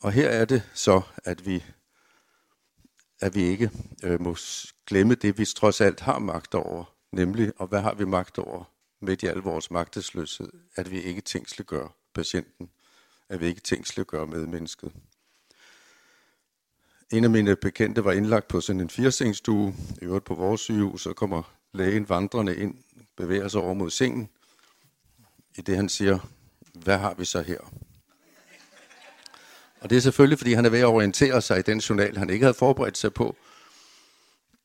Og 0.01 0.11
her 0.11 0.29
er 0.29 0.45
det 0.45 0.63
så, 0.73 1.01
at 1.23 1.45
vi, 1.45 1.63
at 3.19 3.35
vi 3.35 3.43
ikke 3.43 3.71
øh, 4.03 4.21
må 4.21 4.37
glemme 4.87 5.15
det, 5.15 5.37
vi 5.37 5.45
trods 5.45 5.81
alt 5.81 5.99
har 5.99 6.19
magt 6.19 6.55
over, 6.55 6.95
nemlig, 7.11 7.53
og 7.57 7.67
hvad 7.67 7.81
har 7.81 7.93
vi 7.93 8.05
magt 8.05 8.37
over 8.37 8.63
midt 8.99 9.23
i 9.23 9.25
al 9.25 9.37
vores 9.37 9.71
magtesløshed, 9.71 10.51
at 10.75 10.91
vi 10.91 11.01
ikke 11.01 11.21
tænksliggør 11.21 11.95
patienten, 12.13 12.69
at 13.29 13.39
vi 13.39 13.45
ikke 13.45 13.61
tænksliggør 13.61 14.25
med 14.25 14.45
mennesket. 14.45 14.91
En 17.11 17.23
af 17.23 17.29
mine 17.29 17.55
bekendte 17.55 18.05
var 18.05 18.11
indlagt 18.11 18.47
på 18.47 18.61
sådan 18.61 18.81
en 18.81 18.89
firsengstue, 18.89 19.75
i 20.01 20.05
øvrigt 20.05 20.25
på 20.25 20.35
vores 20.35 20.61
sygehus, 20.61 21.01
så 21.01 21.13
kommer 21.13 21.55
lægen 21.73 22.09
vandrende 22.09 22.57
ind, 22.57 22.75
bevæger 23.15 23.47
sig 23.47 23.61
over 23.61 23.73
mod 23.73 23.89
sengen, 23.89 24.29
i 25.55 25.61
det 25.61 25.75
han 25.75 25.89
siger, 25.89 26.19
hvad 26.73 26.97
har 26.97 27.13
vi 27.13 27.25
så 27.25 27.41
her? 27.41 27.59
Og 29.85 29.89
det 29.89 29.95
er 29.95 30.01
selvfølgelig, 30.01 30.37
fordi 30.37 30.53
han 30.53 30.65
er 30.65 30.69
ved 30.69 30.79
at 30.79 30.85
orientere 30.85 31.41
sig 31.41 31.59
i 31.59 31.61
den 31.61 31.79
journal, 31.79 32.17
han 32.17 32.29
ikke 32.29 32.43
havde 32.43 32.53
forberedt 32.53 32.97
sig 32.97 33.13
på. 33.13 33.35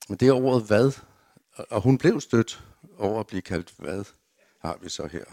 Men 0.09 0.19
det 0.19 0.29
er 0.29 0.33
ordet 0.33 0.67
hvad, 0.67 0.93
og 1.57 1.81
hun 1.81 1.99
blev 1.99 2.21
stødt 2.21 2.63
over 2.99 3.21
at 3.21 3.27
blive 3.27 3.43
kaldt 3.43 3.75
hvad, 3.79 4.05
har 4.59 4.79
vi 4.83 4.89
så 4.89 5.07
her. 5.07 5.25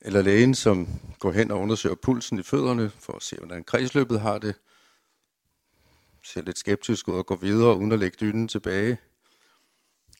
Eller 0.00 0.22
lægen, 0.22 0.54
som 0.54 0.88
går 1.18 1.32
hen 1.32 1.50
og 1.50 1.60
undersøger 1.60 1.94
pulsen 1.94 2.38
i 2.38 2.42
fødderne, 2.42 2.90
for 2.98 3.12
at 3.12 3.22
se, 3.22 3.36
hvordan 3.36 3.64
kredsløbet 3.64 4.20
har 4.20 4.38
det. 4.38 4.54
Ser 6.24 6.42
lidt 6.42 6.58
skeptisk 6.58 7.08
ud 7.08 7.14
og 7.14 7.26
går 7.26 7.36
videre, 7.36 7.76
uden 7.76 7.92
at 7.92 7.98
lægge 7.98 8.16
dynen 8.20 8.48
tilbage. 8.48 8.98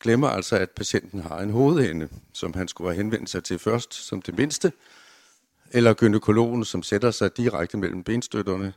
Glemmer 0.00 0.28
altså, 0.28 0.56
at 0.56 0.70
patienten 0.70 1.20
har 1.20 1.38
en 1.38 1.50
hovedende, 1.50 2.08
som 2.32 2.54
han 2.54 2.68
skulle 2.68 2.90
have 2.90 2.96
henvendt 2.96 3.30
sig 3.30 3.44
til 3.44 3.58
først, 3.58 3.94
som 3.94 4.22
det 4.22 4.38
mindste, 4.38 4.72
eller 5.70 5.94
gynekologen, 5.94 6.64
som 6.64 6.82
sætter 6.82 7.10
sig 7.10 7.36
direkte 7.36 7.76
mellem 7.76 8.04
benstøtterne, 8.04 8.74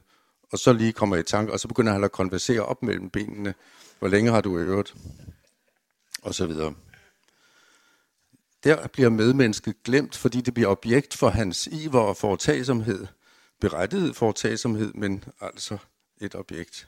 og 0.52 0.60
så 0.60 0.74
lige 0.74 0.94
kommer 0.94 1.16
i 1.16 1.24
tanke, 1.24 1.54
og 1.54 1.60
så 1.60 1.68
begynder 1.68 1.94
han 1.94 2.04
at 2.04 2.12
konversere 2.12 2.62
op 2.62 2.84
mellem 2.84 3.10
benene. 3.10 3.54
Hvor 4.00 4.08
længe 4.08 4.32
har 4.32 4.42
du 4.42 4.58
øvet? 4.58 4.96
Og 6.22 6.36
så 6.36 6.46
videre. 6.46 6.74
Der 8.64 8.88
bliver 8.88 9.10
medmennesket 9.10 9.84
glemt, 9.84 10.18
fordi 10.18 10.42
det 10.42 10.54
bliver 10.54 10.70
objekt 10.70 11.18
for 11.18 11.30
hans 11.30 11.68
iver 11.68 12.00
og 12.00 12.18
foretagsomhed. 12.18 13.08
Berettiget 13.62 14.16
foretagsomhed, 14.16 14.94
men 14.94 15.24
altså 15.42 15.78
et 16.22 16.36
objekt. 16.36 16.88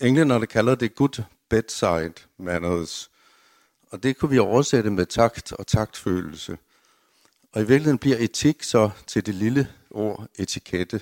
Englænderne 0.00 0.46
kalder 0.46 0.74
det 0.74 0.94
good 0.94 1.22
bedside 1.48 2.12
manners. 2.38 3.10
Og 3.90 4.02
det 4.02 4.16
kunne 4.16 4.30
vi 4.30 4.38
oversætte 4.38 4.90
med 4.90 5.06
takt 5.06 5.52
og 5.52 5.66
taktfølelse– 5.66 6.58
og 7.52 7.62
i 7.62 7.64
virkeligheden 7.64 7.98
bliver 7.98 8.16
etik 8.20 8.62
så 8.62 8.90
til 9.06 9.26
det 9.26 9.34
lille 9.34 9.68
ord 9.90 10.28
etikette, 10.38 11.00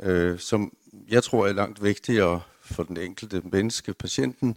øh, 0.00 0.38
som 0.38 0.76
jeg 1.08 1.22
tror 1.22 1.46
er 1.46 1.52
langt 1.52 1.82
vigtigere 1.82 2.40
for 2.62 2.82
den 2.82 2.96
enkelte 2.96 3.42
menneske, 3.44 3.94
patienten, 3.94 4.56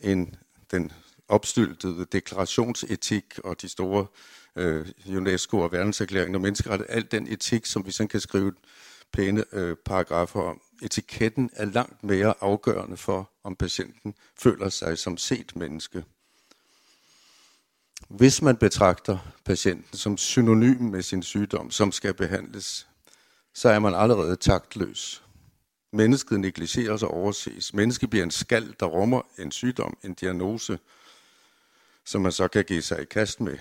end 0.00 0.28
den 0.70 0.92
opstyltede 1.28 2.06
deklarationsetik 2.12 3.38
og 3.44 3.62
de 3.62 3.68
store 3.68 4.06
øh, 4.56 4.88
UNESCO 5.08 5.58
og 5.58 5.72
verdenserklæringen 5.72 6.34
og 6.34 6.40
menneskerettigheder, 6.40 6.96
al 6.96 7.10
den 7.10 7.32
etik, 7.32 7.66
som 7.66 7.86
vi 7.86 7.90
sådan 7.90 8.08
kan 8.08 8.20
skrive 8.20 8.52
pæne 9.12 9.44
øh, 9.52 9.76
paragrafer 9.84 10.40
om. 10.40 10.60
Etiketten 10.82 11.50
er 11.52 11.64
langt 11.64 12.04
mere 12.04 12.34
afgørende 12.40 12.96
for, 12.96 13.30
om 13.44 13.56
patienten 13.56 14.14
føler 14.38 14.68
sig 14.68 14.98
som 14.98 15.16
set 15.16 15.56
menneske. 15.56 16.04
Hvis 18.08 18.42
man 18.42 18.56
betragter 18.56 19.18
patienten 19.44 19.98
som 19.98 20.16
synonym 20.16 20.80
med 20.80 21.02
sin 21.02 21.22
sygdom, 21.22 21.70
som 21.70 21.92
skal 21.92 22.14
behandles, 22.14 22.88
så 23.54 23.68
er 23.68 23.78
man 23.78 23.94
allerede 23.94 24.36
taktløs. 24.36 25.22
Mennesket 25.92 26.40
negligeres 26.40 27.02
og 27.02 27.10
overses. 27.10 27.74
Mennesket 27.74 28.10
bliver 28.10 28.22
en 28.22 28.30
skal, 28.30 28.74
der 28.80 28.86
rummer 28.86 29.22
en 29.38 29.52
sygdom, 29.52 29.98
en 30.04 30.14
diagnose, 30.14 30.78
som 32.04 32.22
man 32.22 32.32
så 32.32 32.48
kan 32.48 32.64
give 32.64 32.82
sig 32.82 33.02
i 33.02 33.04
kast 33.04 33.40
med. 33.40 33.58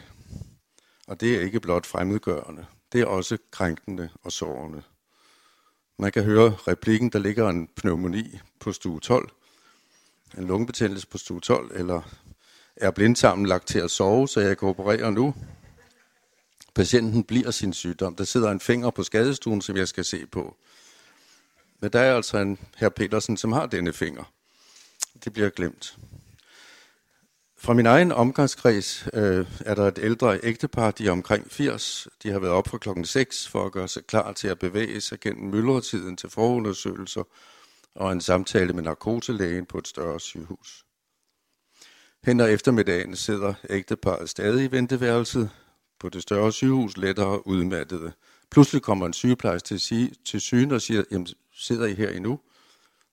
Og 1.08 1.22
det 1.22 1.36
er 1.36 1.42
ikke 1.42 1.60
blot 1.60 1.86
fremmedgørende. 1.86 2.65
Det 2.92 3.01
er 3.01 3.06
også 3.06 3.38
krænkende 3.51 4.10
og 4.24 4.32
sårende. 4.32 4.82
Man 5.98 6.12
kan 6.12 6.24
høre 6.24 6.50
replikken, 6.68 7.10
der 7.10 7.20
ligger 7.20 7.50
en 7.50 7.68
pneumoni 7.75 8.39
på 8.60 8.72
stue 8.72 9.00
12, 9.00 9.32
en 10.38 10.48
lungebetændelse 10.48 11.08
på 11.08 11.18
stue 11.18 11.42
12, 11.42 11.72
eller 11.80 12.01
er 12.75 12.91
blindtarmen 12.91 13.46
lagt 13.46 13.67
til 13.67 13.79
at 13.79 13.91
sove, 13.91 14.27
så 14.27 14.39
jeg 14.39 14.58
kan 14.58 14.67
operere 14.67 15.12
nu. 15.12 15.36
Patienten 16.75 17.24
bliver 17.24 17.51
sin 17.51 17.74
sygdom. 17.74 18.15
Der 18.15 18.24
sidder 18.24 18.51
en 18.51 18.60
finger 18.60 18.89
på 18.89 19.03
skadestuen, 19.03 19.62
som 19.62 19.77
jeg 19.77 19.88
skal 19.88 20.05
se 20.05 20.25
på. 20.25 20.55
Men 21.79 21.91
der 21.94 22.00
er 22.00 22.15
altså 22.15 22.38
en 22.38 22.60
herr 22.77 22.89
Petersen, 22.89 23.38
som 23.38 23.51
har 23.51 23.65
denne 23.65 23.94
finger. 23.94 24.24
Det 25.24 25.34
bliver 25.34 25.50
glemt. 25.50 25.98
Fra 27.58 27.74
min 27.74 27.86
egen 27.86 28.12
omgangskreds 28.12 29.08
øh, 29.13 29.48
er 29.60 29.75
der 29.75 29.88
et 29.88 30.00
ældre 30.01 30.39
ægtepar, 30.44 30.91
de 30.91 31.08
er 31.08 31.12
omkring 31.12 31.51
80. 31.51 32.08
De 32.24 32.32
har 32.32 32.39
været 32.39 32.53
op 32.53 32.67
fra 32.67 32.77
klokken 32.77 33.05
6 33.05 33.48
for 33.48 33.65
at 33.65 33.72
gøre 33.72 33.88
sig 33.88 34.05
klar 34.05 34.34
til 34.34 34.48
at 34.48 34.60
bevæge 34.60 35.01
sig 35.01 35.20
gennem 35.20 35.50
myldretiden 35.50 36.17
til 36.17 36.29
forundersøgelser 36.29 37.24
og 37.96 38.12
en 38.12 38.22
samtale 38.22 38.74
med 38.74 38.84
narkoselægen 38.84 39.65
på 39.65 39.77
et 39.77 39.88
større 39.88 40.20
sygehus. 40.20 40.85
Hen 42.25 42.39
og 42.39 42.51
eftermiddagen 42.51 43.15
sidder 43.15 43.53
ægteparret 43.70 44.29
stadig 44.29 44.65
i 44.65 44.72
venteværelset 44.72 45.50
på 46.00 46.10
det 46.10 46.22
større 46.22 46.51
sygehus, 46.51 46.98
lettere 46.98 47.48
udmattede. 47.48 48.12
Pludselig 48.51 48.82
kommer 48.82 49.05
en 49.05 49.13
sygeplejerske 49.13 49.67
til, 49.67 49.79
sige, 49.79 50.12
til 50.25 50.41
syne 50.41 50.75
og 50.75 50.82
siger, 50.82 51.03
jamen 51.12 51.27
sidder 51.53 51.86
I 51.86 51.94
her 51.94 52.10
endnu? 52.10 52.39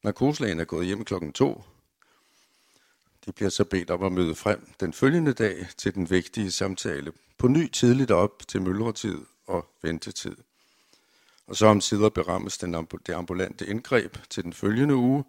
Narkoselægen 0.05 0.61
er 0.61 0.65
gået 0.65 0.87
hjem 0.87 1.05
klokken 1.05 1.33
to. 1.33 1.65
De 3.27 3.33
bliver 3.33 3.49
så 3.49 3.65
bedt 3.65 3.91
om 3.91 4.03
at 4.03 4.13
møde 4.13 4.35
frem 4.35 4.73
den 4.81 4.93
følgende 4.93 5.33
dag 5.33 5.67
til 5.79 5.95
den 5.95 6.11
vigtige 6.11 6.51
samtale. 6.51 7.13
På 7.39 7.49
ny 7.49 7.71
tidligt 7.71 8.11
op 8.11 8.43
til 8.49 8.63
myldretid 8.63 9.19
og 9.47 9.67
ventetid. 9.83 10.37
Og 11.47 11.57
så 11.57 11.67
om 11.67 11.81
sider 11.81 12.09
berammes 12.09 12.59
den 12.59 12.75
det 13.07 13.13
ambulante 13.13 13.67
indgreb 13.67 14.17
til 14.31 14.45
den 14.45 14.53
følgende 14.53 14.95
uge, 14.95 15.25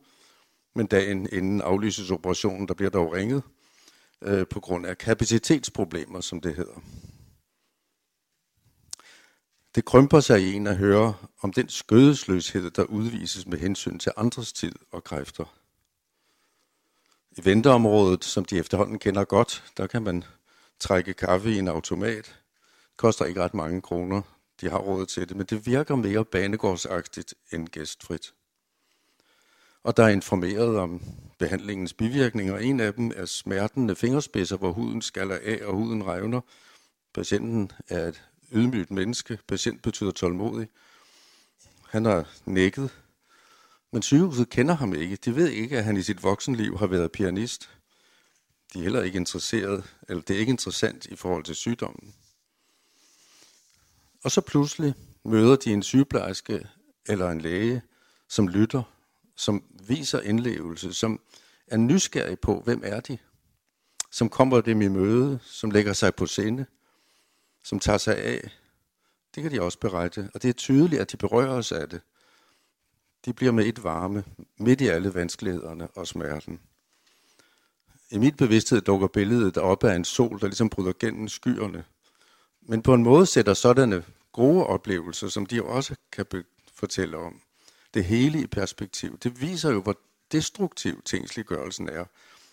men 0.75 0.88
dagen 0.88 1.28
inden 1.32 1.62
aflyses 1.62 2.12
operationen, 2.12 2.68
der 2.68 2.74
bliver 2.74 2.90
dog 2.90 3.13
ringet, 3.13 3.44
øh, 4.24 4.48
på 4.48 4.60
grund 4.60 4.86
af 4.86 4.98
kapacitetsproblemer, 4.98 6.22
som 6.22 6.42
det 6.42 6.56
hedder. 6.56 6.82
Det 9.75 9.86
krymper 9.86 10.20
sig 10.20 10.42
i 10.42 10.53
en 10.53 10.68
at 10.68 10.77
høre 10.77 11.13
om 11.42 11.53
den 11.53 11.70
skødesløshed, 11.70 12.72
der 12.72 12.84
udvises 12.84 13.48
med 13.48 13.58
hensyn 13.58 14.00
til 14.00 14.12
andres 14.18 14.53
tid 14.53 14.72
og 14.92 15.03
kræfter. 15.03 15.46
I 17.38 17.46
venteområdet, 17.46 18.24
som 18.24 18.46
de 18.46 18.58
efterhånden 18.58 19.00
kender 19.00 19.24
godt, 19.24 19.63
der 19.77 19.88
kan 19.88 20.03
man 20.03 20.24
trække 20.80 21.13
kaffe 21.13 21.51
i 21.51 21.58
en 21.58 21.68
automat. 21.68 22.25
Det 22.25 22.98
koster 22.98 23.25
ikke 23.25 23.44
ret 23.44 23.53
mange 23.53 23.82
kroner. 23.82 24.22
De 24.62 24.70
har 24.70 24.77
råd 24.77 25.06
til 25.06 25.30
det, 25.30 25.38
men 25.38 25.46
det 25.46 25.65
virker 25.65 25.96
mere 25.96 26.25
banegårdsagtigt 26.25 27.34
end 27.51 27.68
gæstfrit. 27.68 28.34
Og 29.84 29.98
der 29.98 30.04
er 30.04 30.10
informeret 30.10 30.78
om 30.78 31.02
behandlingens 31.40 31.94
bivirkninger. 31.94 32.58
En 32.58 32.80
af 32.80 32.94
dem 32.94 33.12
er 33.16 33.25
smertende 33.25 33.96
fingerspidser, 33.96 34.58
hvor 34.58 34.72
huden 34.72 35.02
skaller 35.02 35.40
af 35.44 35.60
og 35.66 35.74
huden 35.75 36.08
revner. 36.08 36.42
Patienten 37.13 37.72
er 37.88 38.08
et 38.08 38.24
ydmygt 38.52 38.92
menneske. 38.92 39.40
Patient 39.48 39.82
betyder 39.82 40.12
tålmodig. 40.12 40.68
Han 41.90 42.06
har 42.06 42.30
nækket. 42.46 42.90
Men 43.92 44.02
sygehuset 44.02 44.50
kender 44.50 44.74
ham 44.75 44.94
ikke. 44.94 45.16
De 45.16 45.36
ved 45.36 45.50
ikke, 45.50 45.78
at 45.78 45.84
han 45.84 45.98
i 45.98 46.02
sit 46.02 46.24
voksenliv 46.24 46.78
har 46.78 46.88
været 46.88 47.12
pianist. 47.12 47.70
De 48.74 48.80
er 48.80 48.84
heller 48.84 49.02
ikke 49.02 49.18
interesseret, 49.18 49.96
eller 50.10 50.24
det 50.24 50.36
er 50.36 50.40
ikke 50.40 50.50
interessant 50.50 51.06
i 51.06 51.16
forhold 51.16 51.44
til 51.44 51.56
sygdommen. 51.56 52.13
Og 54.24 54.32
så 54.32 54.42
pludselig 54.42 54.94
møder 55.25 55.56
de 55.56 55.74
en 55.74 55.84
sygeplejerske 55.84 56.68
eller 57.08 57.30
en 57.30 57.42
læge, 57.42 57.82
som 58.30 58.48
lytter, 58.48 58.93
som 59.36 59.63
viser 59.88 60.22
indlevelse, 60.22 60.94
som 60.94 61.20
er 61.68 61.78
nysgerrig 61.78 62.40
på, 62.40 62.60
hvem 62.60 62.82
er 62.86 63.00
de, 63.00 63.18
som 64.12 64.30
kommer 64.30 64.62
dem 64.62 64.82
i 64.82 64.88
møde, 64.88 65.40
som 65.44 65.72
lægger 65.72 65.94
sig 65.94 66.16
på 66.16 66.25
sinde, 66.25 66.66
som 67.63 67.80
tager 67.80 67.98
sig 67.98 68.18
af. 68.18 68.52
Det 69.36 69.44
kan 69.44 69.52
de 69.52 69.62
også 69.62 69.80
berette, 69.80 70.30
og 70.34 70.42
det 70.42 70.50
er 70.50 70.54
tydeligt, 70.54 71.02
at 71.02 71.12
de 71.12 71.18
berører 71.18 71.54
os 71.54 71.72
af 71.72 71.90
det. 71.90 72.02
De 73.25 73.34
bliver 73.34 73.52
med 73.52 73.66
et 73.66 73.84
varme, 73.84 74.24
midt 74.58 74.82
i 74.82 74.88
alle 74.88 75.13
vanskelighederne 75.13 75.88
og 75.88 76.08
smerten. 76.08 76.60
I 78.12 78.18
mit 78.18 78.38
bevidsthed 78.38 78.82
dukker 78.82 79.08
billedet 79.08 79.58
op 79.58 79.84
af 79.84 79.96
en 79.96 80.06
sol, 80.06 80.40
der 80.40 80.48
ligesom 80.48 80.70
bryder 80.70 80.94
gennem 81.00 81.28
skyerne. 81.28 81.86
Men 82.62 82.82
på 82.82 82.94
en 82.94 83.04
måde 83.04 83.25
sætter 83.25 83.54
sådanne 83.54 84.06
gode 84.32 84.66
oplevelser, 84.66 85.28
som 85.28 85.46
de 85.46 85.63
også 85.63 85.96
kan 86.12 86.25
fortælle 86.74 87.18
om, 87.18 87.42
det 87.94 88.06
hele 88.06 88.42
i 88.42 88.48
perspektiv. 88.48 89.18
Det 89.18 89.42
viser 89.42 89.72
jo, 89.72 89.82
hvor 89.82 89.98
destruktiv 90.32 91.02
tingsliggørelsen 91.02 91.90
er. 91.90 92.06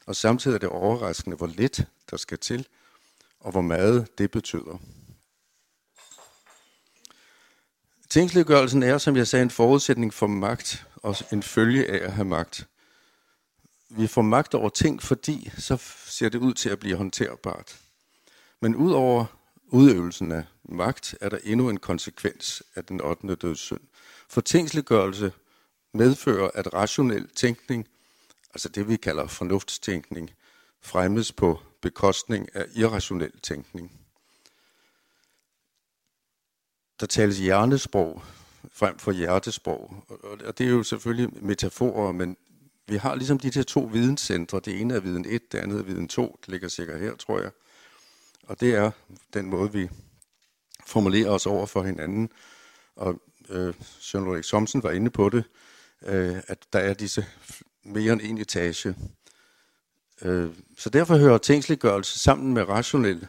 Og 0.07 0.17
samtidig 0.17 0.55
er 0.55 0.59
det 0.59 0.69
overraskende, 0.69 1.37
hvor 1.37 1.47
lidt 1.47 1.85
der 2.11 2.17
skal 2.17 2.39
til, 2.39 2.67
og 3.41 3.53
hvor 3.53 3.61
meget 3.61 4.19
det 4.19 4.31
betyder. 4.31 4.79
Tingsliggørelsen 8.09 8.83
er, 8.83 8.99
som 8.99 9.17
jeg 9.17 9.27
sagde, 9.27 9.43
en 9.43 9.51
forudsætning 9.51 10.15
for 10.15 10.27
magt, 10.27 10.87
og 10.97 11.17
en 11.33 11.43
følge 11.43 11.87
af 11.87 12.05
at 12.05 12.13
have 12.13 12.25
magt. 12.25 12.67
Vi 13.89 14.07
får 14.07 14.23
magt 14.23 14.55
over 14.55 14.69
ting, 14.69 15.03
fordi 15.03 15.51
så 15.59 15.77
ser 16.07 16.29
det 16.29 16.39
ud 16.39 16.55
til 16.55 16.69
at 16.69 16.79
blive 16.79 16.97
håndterbart. 16.97 17.79
Men 18.61 18.77
udover 18.77 19.25
udøvelsen 19.67 20.33
af 20.33 20.45
magt, 20.65 21.15
er 21.21 21.29
der 21.29 21.39
endnu 21.45 21.71
en 21.71 21.77
konsekvens 21.77 22.63
af 22.75 22.85
den 22.85 23.01
8. 23.01 23.35
dødssynd. 23.35 23.81
Fortingsliggørelse 24.31 25.33
medfører, 25.95 26.51
at 26.55 26.75
rationel 26.75 27.29
tænkning, 27.29 27.89
altså 28.51 28.69
det 28.69 28.89
vi 28.89 28.97
kalder 28.97 29.27
fornuftstænkning, 29.27 30.31
fremmes 30.81 31.33
på 31.33 31.61
bekostning 31.81 32.57
af 32.57 32.67
irrationel 32.75 33.41
tænkning. 33.41 33.93
Der 37.01 37.07
tales 37.07 37.39
hjernesprog 37.39 38.23
frem 38.73 38.99
for 38.99 39.13
hjertesprog, 39.13 40.05
og 40.45 40.59
det 40.59 40.67
er 40.67 40.71
jo 40.71 40.83
selvfølgelig 40.83 41.45
metaforer, 41.45 42.13
men 42.13 42.37
vi 42.87 42.97
har 42.97 43.15
ligesom 43.15 43.39
de 43.39 43.51
her 43.55 43.63
to 43.63 43.81
videnscentre. 43.81 44.61
Det 44.61 44.81
ene 44.81 44.95
er 44.95 45.01
viden 45.01 45.25
1, 45.29 45.53
det 45.53 45.59
andet 45.59 45.79
er 45.79 45.83
viden 45.83 46.09
2. 46.09 46.39
Det 46.41 46.49
ligger 46.49 46.69
sikkert 46.69 47.01
her, 47.01 47.17
tror 47.17 47.41
jeg. 47.41 47.51
Og 48.43 48.61
det 48.61 48.75
er 48.75 48.91
den 49.33 49.47
måde, 49.47 49.73
vi 49.73 49.89
formulerer 50.87 51.31
os 51.31 51.47
over 51.47 51.67
for 51.67 51.83
hinanden. 51.83 52.31
Og 52.97 53.23
øh, 53.51 53.75
Søren 54.01 54.29
Ulrik 54.29 54.45
Thomsen 54.45 54.83
var 54.83 54.91
inde 54.91 55.11
på 55.11 55.29
det, 55.29 55.45
øh, 56.07 56.37
at 56.47 56.59
der 56.73 56.79
er 56.79 56.95
disse 56.95 57.27
mere 57.85 58.13
end 58.13 58.21
en 58.25 58.39
etage. 58.39 58.95
Øh, 60.23 60.51
så 60.79 60.91
derfor 60.91 61.17
hører 61.17 61.39
tænksliggørelse 61.39 62.19
sammen 62.19 62.55
med 62.55 62.69
rationel 62.69 63.27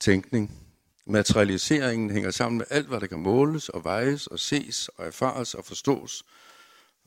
tænkning. 0.00 0.60
Materialiseringen 1.06 2.10
hænger 2.10 2.30
sammen 2.30 2.58
med 2.58 2.66
alt, 2.70 2.86
hvad 2.86 3.00
der 3.00 3.06
kan 3.06 3.18
måles 3.18 3.68
og 3.68 3.84
vejes 3.84 4.26
og 4.26 4.38
ses 4.38 4.88
og 4.88 5.06
erfares 5.06 5.54
og 5.54 5.64
forstås. 5.64 6.24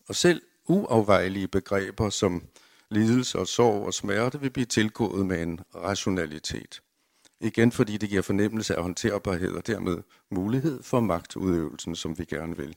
Og 0.08 0.16
selv 0.16 0.42
uafvejelige 0.68 1.48
begreber 1.48 2.10
som 2.10 2.44
lidelse 2.90 3.40
og 3.40 3.48
sorg 3.48 3.86
og 3.86 3.94
smerte 3.94 4.40
vil 4.40 4.50
blive 4.50 4.66
tilgået 4.66 5.26
med 5.26 5.44
en 5.44 5.60
rationalitet. 5.76 6.82
Igen 7.40 7.72
fordi 7.72 7.98
det 7.98 8.10
giver 8.10 8.22
fornemmelse 8.22 8.76
af 8.76 8.82
håndterbarhed 8.82 9.52
og 9.52 9.68
dermed 9.68 10.04
mulighed 10.30 10.84
for 10.84 11.00
magtudøvelsen, 11.00 11.96
som 11.96 12.20
vi 12.20 12.26
gerne 12.26 12.58
vil. 12.58 12.76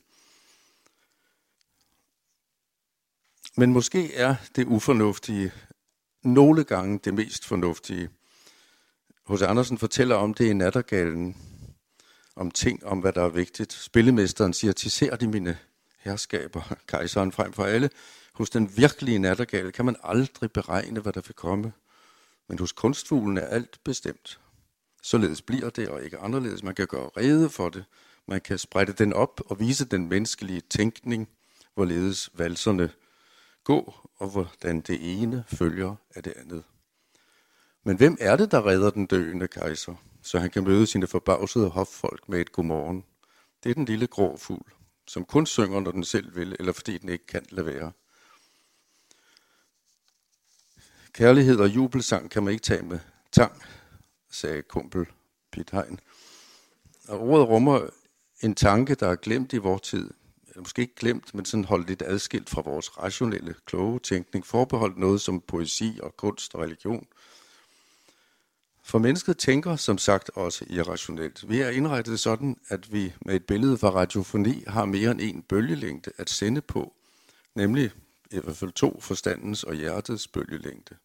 Men 3.57 3.73
måske 3.73 4.15
er 4.15 4.35
det 4.57 4.67
ufornuftige 4.67 5.53
nogle 6.23 6.65
gange 6.65 7.01
det 7.05 7.15
mest 7.15 7.45
fornuftige. 7.45 8.11
Hos 9.27 9.43
Andersen 9.43 9.79
fortæller 9.79 10.17
om 10.17 10.35
det 10.35 10.45
i 10.45 10.53
Nattergalen, 10.53 11.37
om 12.37 12.51
ting, 12.51 12.87
om 12.87 12.99
hvad 12.99 13.13
der 13.13 13.23
er 13.23 13.29
vigtigt. 13.29 13.73
Spillemesteren 13.73 14.53
siger, 14.53 14.73
tisser 14.73 15.17
de 15.17 15.29
mine 15.29 15.59
herskaber, 15.99 16.77
kejseren 16.87 17.33
frem 17.33 17.53
for 17.53 17.65
alle. 17.65 17.91
Hos 18.33 18.51
den 18.51 18.77
virkelige 18.77 19.19
nattergale 19.19 19.73
kan 19.73 19.85
man 19.85 19.97
aldrig 20.03 20.53
beregne, 20.53 21.01
hvad 21.01 21.13
der 21.13 21.21
vil 21.21 21.35
komme. 21.35 21.73
Men 22.49 22.59
hos 22.59 22.73
kunstfuglen 22.73 23.39
er 23.39 23.47
alt 23.47 23.81
bestemt. 23.85 24.41
Således 25.07 25.43
bliver 25.43 25.71
det, 25.71 25.89
og 25.89 26.05
ikke 26.05 26.19
anderledes. 26.19 26.63
Man 26.63 26.75
kan 26.75 26.87
gøre 26.87 27.11
rede 27.17 27.51
for 27.51 27.69
det. 27.69 27.85
Man 28.27 28.41
kan 28.41 28.59
sprætte 28.59 28.93
den 28.93 29.13
op 29.13 29.41
og 29.47 29.61
vise 29.61 29.85
den 29.85 30.09
menneskelige 30.09 30.61
tænkning, 30.61 31.29
hvorledes 31.75 32.31
valserne 32.35 32.91
gå, 33.65 33.95
og 34.17 34.29
hvordan 34.29 34.81
det 34.81 35.23
ene 35.23 35.45
følger 35.49 35.97
af 36.15 36.23
det 36.23 36.33
andet. 36.37 36.65
Men 37.85 37.97
hvem 37.97 38.17
er 38.21 38.37
det, 38.37 38.51
der 38.51 38.67
redder 38.67 38.91
den 38.91 39.07
døende 39.07 39.49
kejser, 39.49 39.95
så 40.23 40.39
han 40.39 40.51
kan 40.51 40.65
møde 40.65 40.87
sine 40.87 41.07
forbavsede 41.07 41.69
hoffolk 41.69 42.29
med 42.29 42.41
et 42.41 42.53
godmorgen? 42.53 43.05
Det 43.65 43.71
er 43.71 43.75
den 43.75 43.85
lille 43.85 44.07
grå 44.07 44.37
fugl, 44.37 44.73
som 45.07 45.25
kun 45.25 45.47
synger, 45.47 45.81
når 45.81 45.91
den 45.91 46.05
selv 46.05 46.37
vil, 46.37 46.57
eller 46.59 46.73
fordi 46.73 46.99
den 46.99 47.09
ikke 47.09 47.27
kan 47.27 47.47
lade 47.51 47.67
være. 47.67 47.93
Kærlighed 51.13 51.59
og 51.59 51.69
jubelsang 51.69 52.31
kan 52.31 52.43
man 52.43 52.53
ikke 52.53 52.63
tage 52.63 52.83
med 52.83 52.99
tang, 53.33 53.63
sagde 54.37 54.63
kumpel 54.63 55.07
Piet 55.53 55.71
Hein. 55.71 56.01
Og 57.09 57.21
ordet 57.21 57.49
rummer 57.49 57.87
en 58.41 58.55
tanke, 58.55 58.95
der 58.95 59.09
er 59.09 59.17
glemt 59.17 59.53
i 59.53 59.57
vores 59.57 59.83
tid. 59.83 60.11
Eller 60.49 60.61
måske 60.61 60.83
ikke 60.83 60.95
glemt, 60.95 61.35
men 61.35 61.45
sådan 61.45 61.65
holdt 61.65 61.89
lidt 61.89 62.03
adskilt 62.03 62.51
fra 62.51 62.61
vores 62.61 62.99
rationelle, 62.99 63.55
kloge 63.65 63.99
tænkning. 63.99 64.47
Forbeholdt 64.47 64.99
noget 64.99 65.21
som 65.21 65.41
poesi 65.41 65.99
og 66.03 66.17
kunst 66.17 66.55
og 66.55 66.61
religion. 66.61 67.07
For 68.85 68.99
mennesket 68.99 69.39
tænker 69.39 69.77
som 69.77 69.99
sagt 69.99 70.31
også 70.35 70.65
irrationelt. 70.69 71.49
Vi 71.49 71.61
er 71.61 71.71
indrettet 71.71 72.21
sådan, 72.21 72.57
at 72.69 72.93
vi 72.93 73.13
med 73.21 73.37
et 73.37 73.45
billede 73.45 73.79
fra 73.79 73.91
radiofoni 73.91 74.65
har 74.67 74.85
mere 74.85 75.11
end 75.11 75.21
en 75.21 75.43
bølgelængde 75.43 76.11
at 76.17 76.31
sende 76.31 76.61
på, 76.61 76.95
nemlig 77.55 77.91
i 78.31 78.39
hvert 78.39 78.57
fald 78.57 78.73
to 78.73 79.01
forstandens 79.01 79.65
og 79.65 79.75
hjertets 79.75 80.29
bølgelængde. 80.29 80.97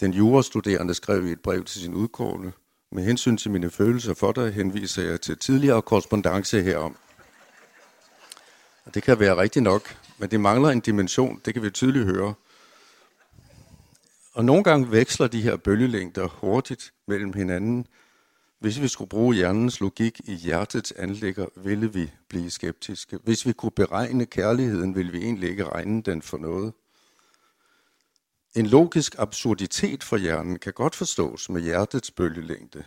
Den 0.00 0.12
jurastuderende 0.12 0.94
skrev 0.94 1.26
i 1.26 1.32
et 1.32 1.40
brev 1.40 1.64
til 1.64 1.80
sin 1.80 1.94
udkårende, 1.94 2.52
med 2.92 3.04
hensyn 3.04 3.36
til 3.36 3.50
mine 3.50 3.70
følelser 3.70 4.14
for 4.14 4.32
dig, 4.32 4.52
henviser 4.52 5.02
jeg 5.02 5.20
til 5.20 5.38
tidligere 5.38 5.82
korrespondence 5.82 6.62
herom. 6.62 6.96
Og 8.84 8.94
det 8.94 9.02
kan 9.02 9.20
være 9.20 9.36
rigtigt 9.36 9.62
nok, 9.62 9.96
men 10.18 10.30
det 10.30 10.40
mangler 10.40 10.68
en 10.68 10.80
dimension, 10.80 11.40
det 11.44 11.54
kan 11.54 11.62
vi 11.62 11.70
tydeligt 11.70 12.04
høre. 12.04 12.34
Og 14.32 14.44
nogle 14.44 14.64
gange 14.64 14.90
veksler 14.90 15.26
de 15.26 15.42
her 15.42 15.56
bølgelængder 15.56 16.28
hurtigt 16.28 16.92
mellem 17.08 17.32
hinanden. 17.32 17.86
Hvis 18.58 18.80
vi 18.80 18.88
skulle 18.88 19.08
bruge 19.08 19.34
hjernens 19.34 19.80
logik 19.80 20.20
i 20.24 20.34
hjertets 20.34 20.92
anlægger, 20.92 21.46
ville 21.56 21.92
vi 21.92 22.10
blive 22.28 22.50
skeptiske. 22.50 23.18
Hvis 23.24 23.46
vi 23.46 23.52
kunne 23.52 23.72
beregne 23.76 24.26
kærligheden, 24.26 24.94
ville 24.94 25.12
vi 25.12 25.18
egentlig 25.18 25.50
ikke 25.50 25.64
regne 25.64 26.02
den 26.02 26.22
for 26.22 26.38
noget. 26.38 26.72
En 28.54 28.66
logisk 28.66 29.14
absurditet 29.18 30.04
for 30.04 30.16
hjernen 30.16 30.58
kan 30.58 30.72
godt 30.72 30.94
forstås 30.94 31.48
med 31.48 31.62
hjertets 31.62 32.10
bølgelængde. 32.10 32.84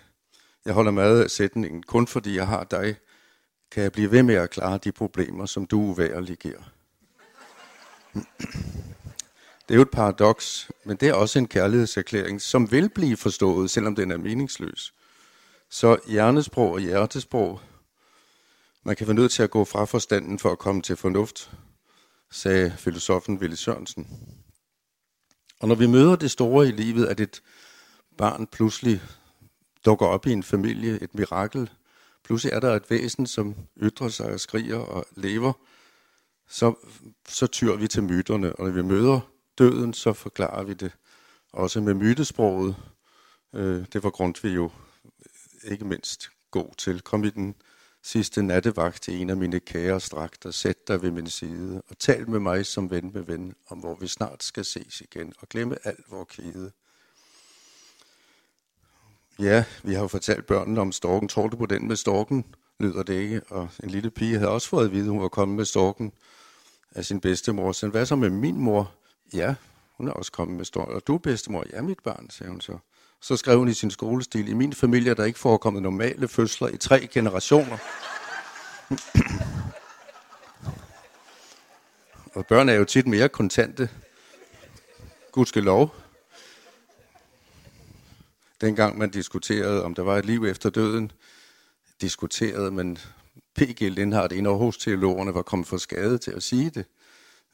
Jeg 0.66 0.74
holder 0.74 0.92
meget 0.92 1.24
af 1.24 1.32
sætningen, 1.32 1.84
kun 1.84 2.08
fordi 2.08 2.36
jeg 2.36 2.48
har 2.48 2.64
dig, 2.64 2.96
kan 3.72 3.84
jeg 3.84 3.92
blive 3.92 4.12
ved 4.12 4.24
med 4.24 4.36
at 4.36 4.50
klare 4.50 4.80
de 4.84 4.92
problemer, 4.92 5.46
som 5.46 5.66
du 5.66 5.80
uværlig 5.80 6.38
giver. 6.38 6.62
Det 9.68 9.74
er 9.74 9.76
jo 9.76 9.82
et 9.82 9.92
paradoks, 9.92 10.72
men 10.84 10.98
det 10.98 11.10
er 11.10 11.14
også 11.14 11.40
en 11.40 11.48
kærlighedserklæring, 11.48 12.42
som 12.42 12.72
vil 12.72 12.90
blive 12.90 13.18
forstået, 13.18 13.72
selvom 13.72 13.96
den 13.96 14.12
er 14.12 14.18
meningsløs. 14.18 14.94
Så 15.70 15.98
hjernesprog 16.08 16.72
og 16.72 16.80
hjertesprog, 16.80 17.62
man 18.84 18.96
kan 18.96 19.08
være 19.08 19.16
nødt 19.16 19.32
til 19.32 19.44
at 19.44 19.50
gå 19.50 19.66
fra 19.66 19.86
forstanden 19.86 20.40
for 20.40 20.52
at 20.52 20.60
komme 20.60 20.82
til 20.82 20.96
fornuft, 20.96 21.52
sagde 22.32 22.74
filosofen 22.78 23.42
Ville 23.42 23.56
Sørensen. 23.56 24.08
Og 25.64 25.70
når 25.70 25.76
vi 25.76 25.88
møder 25.88 26.16
det 26.16 26.32
store 26.32 26.68
i 26.68 26.72
livet, 26.72 27.06
at 27.06 27.20
et 27.20 27.42
barn 28.18 28.48
pludselig 28.48 29.02
dukker 29.86 30.06
op 30.06 30.28
i 30.28 30.32
en 30.32 30.44
familie, 30.44 31.04
et 31.04 31.16
mirakel, 31.16 31.70
pludselig 32.24 32.54
er 32.54 32.60
der 32.60 32.76
et 32.76 32.90
væsen, 32.90 33.28
som 33.28 33.56
ytrer 33.82 34.08
sig 34.08 34.34
og 34.34 34.40
skriger 34.40 34.78
og 34.78 35.06
lever, 35.16 35.54
så, 36.50 36.74
så 37.28 37.48
tyr 37.48 37.76
vi 37.76 37.88
til 37.88 38.04
myterne. 38.04 38.56
Og 38.56 38.66
når 38.66 38.72
vi 38.72 38.82
møder 38.82 39.20
døden, 39.58 39.94
så 39.94 40.14
forklarer 40.14 40.64
vi 40.64 40.74
det 40.74 40.92
også 41.54 41.82
med 41.82 41.94
mytesproget. 41.94 42.76
Øh, 43.56 43.86
det 43.94 44.04
var 44.04 44.10
Grundtvig 44.10 44.56
jo 44.56 44.72
ikke 45.64 45.86
mindst 45.86 46.30
god 46.52 46.76
til. 46.78 47.02
Kom 47.02 47.24
i 47.24 47.30
den 47.30 47.56
sidste 48.04 48.44
nattevagt 48.44 49.02
til 49.02 49.22
en 49.22 49.30
af 49.30 49.38
mine 49.38 49.60
kære 49.60 50.00
strakter, 50.00 50.52
sæt 50.52 50.88
dig 50.88 51.02
ved 51.02 51.12
min 51.12 51.28
side 51.28 51.82
og 51.90 51.98
tal 52.00 52.30
med 52.30 52.40
mig 52.40 52.66
som 52.66 52.92
ven 52.92 53.12
med 53.14 53.22
ven 53.22 53.56
om 53.70 53.78
hvor 53.78 53.96
vi 53.96 54.08
snart 54.08 54.44
skal 54.44 54.66
ses 54.66 55.02
igen 55.02 55.34
og 55.40 55.50
glemme 55.50 55.78
alt 55.84 56.12
vor 56.12 56.24
kvide. 56.24 56.72
Ja, 59.40 59.64
vi 59.84 59.94
har 59.94 60.02
jo 60.02 60.08
fortalt 60.08 60.46
børnene 60.46 60.82
om 60.82 60.92
storken. 60.92 61.28
Tror 61.28 61.48
du 61.48 61.58
på 61.58 61.66
den 61.66 61.88
med 61.88 61.96
storken? 61.96 62.46
Lyder 62.80 63.04
det 63.04 63.14
ikke. 63.14 63.42
Og 63.50 63.70
en 63.84 63.90
lille 63.90 64.12
pige 64.12 64.38
havde 64.38 64.52
også 64.52 64.70
fået 64.70 64.86
at 64.86 64.92
vide, 64.92 65.04
at 65.04 65.12
hun 65.12 65.22
var 65.22 65.28
kommet 65.28 65.58
med 65.58 65.66
storken 65.66 66.14
af 66.92 67.06
sin 67.06 67.20
bedstemor. 67.20 67.72
Så 67.72 67.88
hvad 67.88 68.06
så 68.06 68.16
med 68.16 68.30
min 68.30 68.58
mor? 68.58 68.92
Ja, 69.34 69.56
hun 69.98 70.08
er 70.08 70.12
også 70.12 70.32
kommet 70.32 70.58
med 70.58 70.66
storken. 70.66 70.96
Og 70.96 71.08
du 71.08 71.18
bedstemor? 71.18 71.64
Ja, 71.74 71.82
mit 71.82 72.00
barn, 72.04 72.30
sagde 72.30 72.52
hun 72.52 72.62
så. 72.62 72.78
Så 73.24 73.38
skrev 73.38 73.58
hun 73.58 73.68
i 73.68 73.74
sin 73.74 73.92
skolestil, 73.92 74.48
i 74.48 74.54
min 74.54 74.74
familie 74.74 75.12
er 75.12 75.16
der 75.16 75.24
ikke 75.24 75.40
forekommet 75.40 75.84
normale 75.84 76.28
fødsler 76.28 76.68
i 76.68 76.78
tre 76.78 77.08
generationer. 77.08 77.78
og 82.36 82.46
børn 82.46 82.70
er 82.70 82.74
jo 82.74 82.86
tit 82.86 83.08
mere 83.08 83.30
kontante. 83.30 83.90
Gud 85.32 85.46
skal 85.46 85.64
lov. 85.64 85.96
Dengang 88.62 88.98
man 88.98 89.10
diskuterede, 89.10 89.84
om 89.84 89.96
der 89.96 90.04
var 90.04 90.18
et 90.18 90.26
liv 90.26 90.46
efter 90.46 90.70
døden, 90.70 91.12
diskuterede 92.02 92.72
man, 92.72 92.98
P.G. 93.56 93.82
Lindhardt, 93.82 94.34
en 94.34 94.46
af 94.46 94.50
Aarhus-teologerne, 94.50 95.34
var 95.34 95.42
kommet 95.42 95.68
for 95.68 95.78
skade 95.78 96.18
til 96.18 96.32
at 96.32 96.44
sige 96.44 96.70
det. 96.70 96.86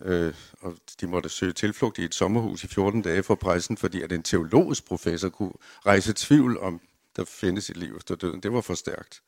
Øh, 0.05 0.33
og 0.61 0.75
de 1.01 1.07
måtte 1.07 1.29
søge 1.29 1.53
tilflugt 1.53 1.97
i 1.97 2.03
et 2.03 2.15
sommerhus 2.15 2.63
i 2.63 2.67
14 2.67 3.01
dage 3.01 3.23
for 3.23 3.35
pressen, 3.35 3.77
fordi 3.77 4.01
at 4.01 4.11
en 4.11 4.23
teologisk 4.23 4.85
professor 4.85 5.29
kunne 5.29 5.53
rejse 5.85 6.13
tvivl 6.15 6.57
om, 6.59 6.81
der 7.15 7.25
findes 7.25 7.69
et 7.69 7.77
liv 7.77 7.95
efter 7.97 8.15
døden. 8.15 8.43
Det 8.43 8.53
var 8.53 8.61
for 8.61 8.73
stærkt. 8.73 9.21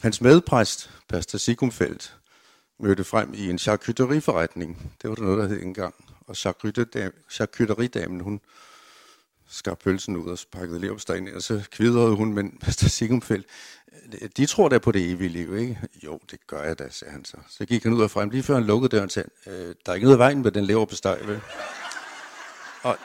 Hans 0.00 0.20
medpræst, 0.20 0.90
Pastor 1.08 1.38
Sigumfeldt, 1.38 2.16
mødte 2.78 3.04
frem 3.04 3.34
i 3.34 3.50
en 3.50 3.58
charcuterieforretning. 3.58 4.92
Det 5.02 5.10
var 5.10 5.16
der 5.16 5.22
noget, 5.22 5.38
der 5.38 5.48
hed 5.48 5.62
engang. 5.62 5.94
Og 6.26 6.36
charcuteriedamen, 7.30 8.20
hun 8.20 8.40
skar 9.48 9.74
pølsen 9.74 10.16
ud 10.16 10.30
og 10.30 10.38
pakkede 10.52 10.80
leverpostejen 10.80 11.28
ind, 11.28 11.36
og 11.36 11.42
så 11.42 11.62
kvidrede 11.70 12.16
hun, 12.16 12.32
men 12.32 12.58
Pastor 12.60 12.88
Sigumfeldt, 12.88 13.46
de 14.36 14.46
tror 14.46 14.68
da 14.68 14.78
på 14.78 14.92
det 14.92 15.10
evige 15.10 15.28
liv, 15.28 15.56
ikke? 15.58 15.78
Jo, 16.04 16.20
det 16.30 16.46
gør 16.46 16.62
jeg 16.62 16.78
da, 16.78 16.88
sagde 16.90 17.12
han 17.12 17.24
så. 17.24 17.36
Så 17.48 17.64
gik 17.66 17.82
han 17.82 17.92
ud 17.92 18.02
og 18.02 18.10
frem, 18.10 18.30
lige 18.30 18.42
før 18.42 18.54
han 18.54 18.64
lukkede 18.64 18.96
døren, 18.96 19.10
sagde 19.10 19.28
øh, 19.46 19.74
der 19.86 19.92
er 19.92 19.94
ikke 19.94 20.04
noget 20.04 20.16
i 20.16 20.18
vejen 20.18 20.42
med 20.42 20.50
den 20.50 20.64
leverpostej, 20.64 21.18
vel? 21.24 21.40
Og, 22.82 22.98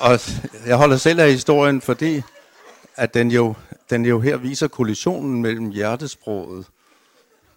og 0.00 0.20
jeg 0.66 0.76
holder 0.76 0.96
selv 0.96 1.20
af 1.20 1.30
historien, 1.32 1.80
fordi 1.80 2.22
at 2.96 3.14
den 3.14 3.30
jo, 3.30 3.54
den 3.90 4.04
jo 4.04 4.20
her 4.20 4.36
viser 4.36 4.68
kollisionen 4.68 5.42
mellem 5.42 5.70
hjertesproget, 5.70 6.66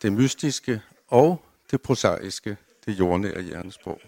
det 0.02 0.14
mystiske 0.14 0.82
og 1.08 1.46
det 1.72 1.82
prosaiske, 1.82 2.58
det 2.86 3.00
jordnære 3.00 3.42
hjernesprog. 3.42 4.02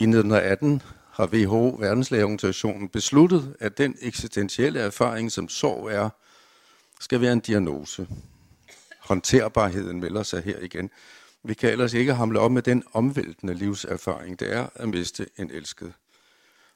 I 0.00 0.04
1918 0.04 0.82
har 1.10 1.26
WHO, 1.26 1.76
Verdenslægeorganisationen, 1.78 2.88
besluttet, 2.88 3.56
at 3.60 3.78
den 3.78 3.96
eksistentielle 4.00 4.80
erfaring, 4.80 5.32
som 5.32 5.48
sorg 5.48 5.88
er, 5.90 6.10
skal 7.00 7.20
være 7.20 7.32
en 7.32 7.40
diagnose. 7.40 8.08
Håndterbarheden 9.00 10.00
melder 10.00 10.22
sig 10.22 10.42
her 10.42 10.58
igen. 10.58 10.90
Vi 11.42 11.54
kan 11.54 11.70
ellers 11.70 11.94
ikke 11.94 12.14
hamle 12.14 12.40
op 12.40 12.52
med 12.52 12.62
den 12.62 12.84
omvæltende 12.92 13.54
livserfaring, 13.54 14.40
det 14.40 14.52
er 14.52 14.66
at 14.74 14.88
miste 14.88 15.26
en 15.38 15.50
elsket. 15.50 15.92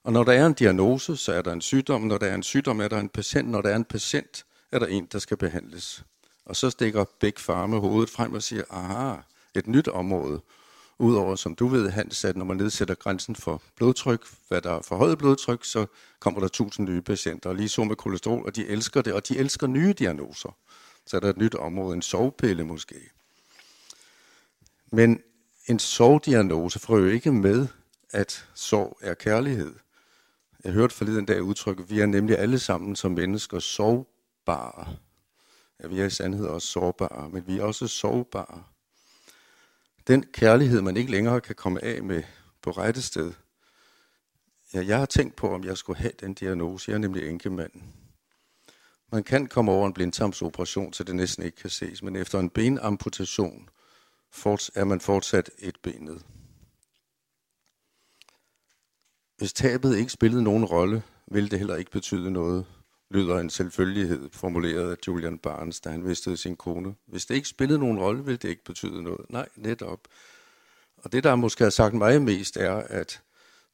Og 0.05 0.13
når 0.13 0.25
der 0.25 0.33
er 0.33 0.47
en 0.47 0.55
diagnose, 0.55 1.17
så 1.17 1.33
er 1.33 1.43
der 1.43 1.53
en 1.53 1.61
sygdom. 1.61 2.01
Når 2.01 2.19
der 2.19 2.27
er 2.27 2.35
en 2.35 2.43
sygdom, 2.43 2.81
er 2.81 2.89
der 2.89 3.01
en 3.01 3.09
patient. 3.09 3.51
Når 3.51 3.61
der 3.61 3.71
er 3.71 3.77
en 3.77 3.85
patient, 3.85 4.45
er 4.73 4.79
der 4.79 4.87
en, 4.87 5.09
der 5.13 5.19
skal 5.19 5.37
behandles. 5.37 6.05
Og 6.45 6.57
så 6.57 6.71
stikker 6.71 7.05
Bæk 7.21 7.39
Farme 7.39 7.79
hovedet 7.79 8.11
frem 8.11 8.33
og 8.33 8.43
siger, 8.43 8.65
aha, 8.71 9.21
et 9.55 9.67
nyt 9.67 9.89
område. 9.89 10.41
Udover, 11.03 11.37
som 11.37 11.55
du 11.55 11.67
ved, 11.67 11.91
Hans, 11.91 12.25
at 12.25 12.37
når 12.37 12.45
man 12.45 12.57
nedsætter 12.57 12.95
grænsen 12.95 13.37
for 13.37 13.63
blodtryk, 13.77 14.27
hvad 14.49 14.61
der 14.61 14.71
er 14.71 14.83
forhøjet 14.83 15.19
blodtryk, 15.19 15.65
så 15.65 15.87
kommer 16.21 16.41
der 16.41 16.49
tusind 16.49 16.89
nye 16.89 17.03
patienter. 17.03 17.51
Og 17.51 17.57
lige 17.57 17.69
så 17.69 17.85
med 17.85 17.97
kolesterol, 17.97 18.47
og 18.47 18.57
de 18.57 18.67
elsker 18.67 19.03
det, 19.03 19.13
og 19.13 19.29
de 19.29 19.39
elsker 19.39 19.67
nye 19.67 19.93
diagnoser. 19.93 20.57
Så 21.07 21.17
er 21.17 21.21
der 21.21 21.31
et 21.31 21.37
nyt 21.37 21.55
område, 21.55 21.95
en 21.95 22.03
sovepille 22.03 22.65
måske. 22.65 22.95
Men 24.93 25.21
en 25.67 25.79
sovdiagnose 25.79 26.79
får 26.79 26.99
jo 26.99 27.07
ikke 27.07 27.33
med, 27.33 27.67
at 28.11 28.47
sorg 28.55 28.99
er 29.01 29.15
kærlighed. 29.15 29.75
Jeg 30.65 30.73
hørte 30.73 30.95
forleden 30.95 31.27
dag 31.27 31.43
udtrykket, 31.43 31.91
vi 31.91 32.01
er 32.01 32.07
nemlig 32.07 32.39
alle 32.39 32.59
sammen 32.59 32.97
som 32.97 33.13
mennesker 33.13 33.59
sovbare. 33.59 34.97
Ja, 35.83 35.87
vi 35.87 36.01
er 36.01 36.05
i 36.05 36.11
sandhed 36.11 36.47
også 36.47 36.69
sårbare, 36.69 37.31
men 37.31 37.47
vi 37.47 37.59
er 37.59 37.63
også 37.63 37.87
sovbare. 37.89 38.63
Den 40.07 40.23
kærlighed, 40.33 40.81
man 40.81 40.97
ikke 40.97 41.11
længere 41.11 41.41
kan 41.41 41.55
komme 41.55 41.85
af 41.85 42.03
med 42.03 42.23
på 42.63 42.71
rette 42.71 43.03
sted. 43.03 43.33
Ja, 44.75 44.85
jeg 44.87 44.99
har 44.99 45.07
tænkt 45.07 45.37
på, 45.37 45.55
om 45.55 45.65
jeg 45.65 45.79
skulle 45.79 45.99
have 45.99 46.13
den 46.21 46.35
diagnose. 46.35 46.91
Jeg 46.91 46.95
er 46.95 47.01
nemlig 47.01 47.29
enkemand. 47.29 47.73
Man 49.13 49.25
kan 49.25 49.47
komme 49.47 49.73
over 49.73 49.87
en 49.87 49.93
blindtarmsoperation, 49.93 50.93
så 50.93 51.05
det 51.05 51.17
næsten 51.17 51.45
ikke 51.45 51.57
kan 51.57 51.71
ses, 51.71 52.03
men 52.03 52.17
efter 52.17 52.39
en 52.39 52.51
benamputation 52.51 53.69
er 54.75 54.85
man 54.85 55.01
fortsat 55.01 55.51
et 55.59 55.77
benet. 55.83 56.23
Hvis 59.37 59.53
tabet 59.53 59.97
ikke 59.97 60.13
spillede 60.13 60.43
nogen 60.43 60.65
rolle, 60.65 61.03
ville 61.27 61.49
det 61.49 61.59
heller 61.59 61.77
ikke 61.77 61.91
betyde 61.91 62.31
noget 62.31 62.67
lyder 63.13 63.39
en 63.39 63.51
selvfølgelighed 63.51 64.31
formuleret 64.33 64.91
af 64.91 64.97
Julian 65.07 65.39
Barnes, 65.39 65.81
da 65.81 65.91
han 65.91 66.03
mistede 66.03 66.37
sin 66.37 66.57
kone. 66.57 66.95
Hvis 67.07 67.27
det 67.27 67.35
ikke 67.35 67.49
spillede 67.49 67.79
nogen 67.79 67.99
rolle, 67.99 68.25
ville 68.25 68.37
det 68.37 68.49
ikke 68.49 68.65
betyde 68.65 69.03
noget. 69.03 69.27
Nej, 69.29 69.49
netop. 69.57 70.01
Og 70.97 71.13
det, 71.13 71.25
der 71.25 71.35
måske 71.35 71.65
har 71.65 71.71
sagt 71.71 71.95
mig 71.95 72.23
mest, 72.23 72.57
er, 72.57 72.75
at 72.75 73.23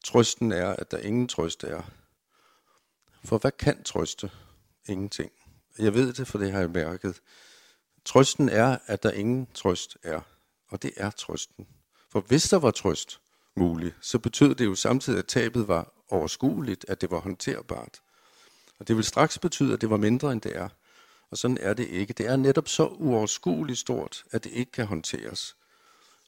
trøsten 0.05 0.51
er, 0.51 0.69
at 0.69 0.91
der 0.91 0.97
ingen 0.97 1.27
trøst 1.27 1.63
er. 1.63 1.81
For 3.23 3.37
hvad 3.37 3.51
kan 3.51 3.83
trøste? 3.83 4.31
Ingenting. 4.87 5.31
Jeg 5.79 5.93
ved 5.93 6.13
det, 6.13 6.27
for 6.27 6.37
det 6.37 6.51
har 6.51 6.59
jeg 6.59 6.69
mærket. 6.69 7.21
Trøsten 8.05 8.49
er, 8.49 8.77
at 8.85 9.03
der 9.03 9.11
ingen 9.11 9.47
trøst 9.53 9.97
er. 10.03 10.21
Og 10.69 10.81
det 10.83 10.91
er 10.97 11.09
trøsten. 11.09 11.67
For 12.09 12.21
hvis 12.21 12.49
der 12.49 12.59
var 12.59 12.71
trøst 12.71 13.19
mulig, 13.55 13.93
så 14.01 14.19
betød 14.19 14.55
det 14.55 14.65
jo 14.65 14.75
samtidig, 14.75 15.19
at 15.19 15.25
tabet 15.27 15.67
var 15.67 15.93
overskueligt, 16.09 16.85
at 16.87 17.01
det 17.01 17.11
var 17.11 17.19
håndterbart. 17.19 18.01
Og 18.79 18.87
det 18.87 18.95
vil 18.95 19.03
straks 19.03 19.39
betyde, 19.39 19.73
at 19.73 19.81
det 19.81 19.89
var 19.89 19.97
mindre, 19.97 20.31
end 20.31 20.41
det 20.41 20.57
er. 20.57 20.69
Og 21.31 21.37
sådan 21.37 21.57
er 21.61 21.73
det 21.73 21.87
ikke. 21.87 22.13
Det 22.13 22.25
er 22.27 22.35
netop 22.35 22.67
så 22.67 22.85
uoverskueligt 22.87 23.79
stort, 23.79 24.23
at 24.31 24.43
det 24.43 24.51
ikke 24.51 24.71
kan 24.71 24.85
håndteres. 24.85 25.55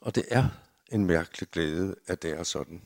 Og 0.02 0.16
det 0.16 0.26
er 0.32 0.50
en 0.92 1.06
mærkelig 1.06 1.50
glæde, 1.50 1.96
at 2.08 2.22
det 2.22 2.32
er 2.32 2.44
sådan. 2.44 2.82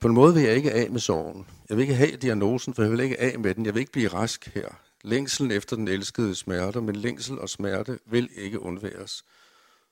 På 0.00 0.08
en 0.08 0.14
måde 0.14 0.34
vil 0.34 0.42
jeg 0.42 0.56
ikke 0.56 0.72
af 0.72 0.90
med 0.90 1.00
sorgen. 1.00 1.46
Jeg 1.68 1.76
vil 1.76 1.82
ikke 1.82 1.94
have 1.94 2.16
diagnosen, 2.16 2.74
for 2.74 2.82
jeg 2.82 2.92
vil 2.92 3.00
ikke 3.00 3.20
af 3.20 3.38
med 3.38 3.54
den. 3.54 3.66
Jeg 3.66 3.74
vil 3.74 3.80
ikke 3.80 3.92
blive 3.92 4.08
rask 4.08 4.46
her. 4.54 4.68
Længselen 5.02 5.50
efter 5.50 5.76
den 5.76 5.88
elskede 5.88 6.34
smerte, 6.34 6.80
men 6.80 6.96
længsel 6.96 7.38
og 7.38 7.48
smerte 7.48 7.98
vil 8.06 8.30
ikke 8.34 8.60
undværes. 8.60 9.24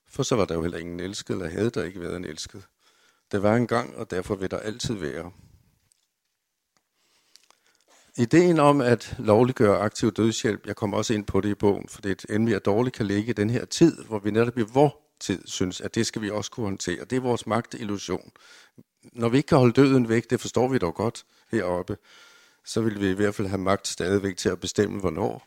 For 0.06 0.22
så 0.22 0.36
var 0.36 0.44
der 0.44 0.54
jo 0.54 0.62
heller 0.62 0.78
ingen 0.78 1.00
elsket, 1.00 1.34
eller 1.34 1.48
havde 1.48 1.70
der 1.70 1.84
ikke 1.84 2.00
været 2.00 2.16
en 2.16 2.24
elsket. 2.24 2.66
Der 3.32 3.38
var 3.38 3.56
en 3.56 3.66
gang, 3.66 3.96
og 3.96 4.10
derfor 4.10 4.34
vil 4.34 4.50
der 4.50 4.58
altid 4.58 4.94
være. 4.94 5.32
Ideen 8.16 8.58
om 8.58 8.80
at 8.80 9.16
lovliggøre 9.18 9.78
aktiv 9.78 10.12
dødshjælp, 10.12 10.66
jeg 10.66 10.76
kommer 10.76 10.96
også 10.96 11.14
ind 11.14 11.24
på 11.24 11.40
det 11.40 11.48
i 11.48 11.54
bogen, 11.54 11.88
for 11.88 12.00
det 12.00 12.08
er 12.08 12.12
et 12.12 12.26
emne, 12.28 12.58
dårligt 12.58 12.96
kan 12.96 13.06
ligge 13.06 13.30
i 13.30 13.32
den 13.32 13.50
her 13.50 13.64
tid, 13.64 14.04
hvor 14.04 14.18
vi 14.18 14.30
netop 14.30 14.58
i 14.58 14.62
vor 14.62 15.00
tid 15.20 15.42
synes, 15.44 15.80
at 15.80 15.94
det 15.94 16.06
skal 16.06 16.22
vi 16.22 16.30
også 16.30 16.50
kunne 16.50 16.66
håndtere. 16.66 17.04
Det 17.04 17.16
er 17.16 17.20
vores 17.20 17.46
magtillusion. 17.46 18.32
Når 19.02 19.28
vi 19.28 19.36
ikke 19.36 19.46
kan 19.46 19.58
holde 19.58 19.72
døden 19.72 20.08
væk, 20.08 20.30
det 20.30 20.40
forstår 20.40 20.68
vi 20.68 20.78
dog 20.78 20.94
godt 20.94 21.24
heroppe, 21.50 21.96
så 22.64 22.80
vil 22.80 23.00
vi 23.00 23.10
i 23.10 23.14
hvert 23.14 23.34
fald 23.34 23.48
have 23.48 23.60
magt 23.60 23.88
stadigvæk 23.88 24.36
til 24.36 24.48
at 24.48 24.60
bestemme, 24.60 25.00
hvornår. 25.00 25.46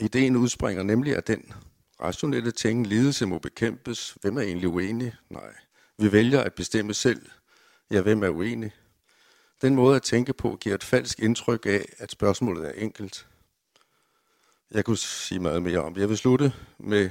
Ideen 0.00 0.36
udspringer 0.36 0.82
nemlig 0.82 1.16
af 1.16 1.22
den 1.22 1.52
rationelle 2.00 2.50
ting, 2.50 2.86
lidelse 2.86 3.26
må 3.26 3.38
bekæmpes. 3.38 4.16
Hvem 4.20 4.36
er 4.36 4.42
egentlig 4.42 4.68
uenig? 4.68 5.14
Nej. 5.30 5.54
Vi 5.98 6.12
vælger 6.12 6.40
at 6.40 6.54
bestemme 6.54 6.94
selv. 6.94 7.26
Ja, 7.90 8.00
hvem 8.00 8.22
er 8.22 8.28
uenig? 8.28 8.72
Den 9.64 9.74
måde 9.74 9.96
at 9.96 10.02
tænke 10.02 10.32
på 10.32 10.56
giver 10.60 10.74
et 10.74 10.84
falsk 10.84 11.20
indtryk 11.20 11.66
af, 11.66 11.86
at 11.98 12.10
spørgsmålet 12.10 12.68
er 12.68 12.72
enkelt. 12.72 13.26
jeg 14.70 14.84
kunne 14.84 14.98
sige 14.98 15.40
meget 15.40 15.62
mere 15.62 15.78
om. 15.78 15.96
Jeg 15.96 16.08
vil 16.08 16.16
slutte 16.16 16.52
med 16.78 17.10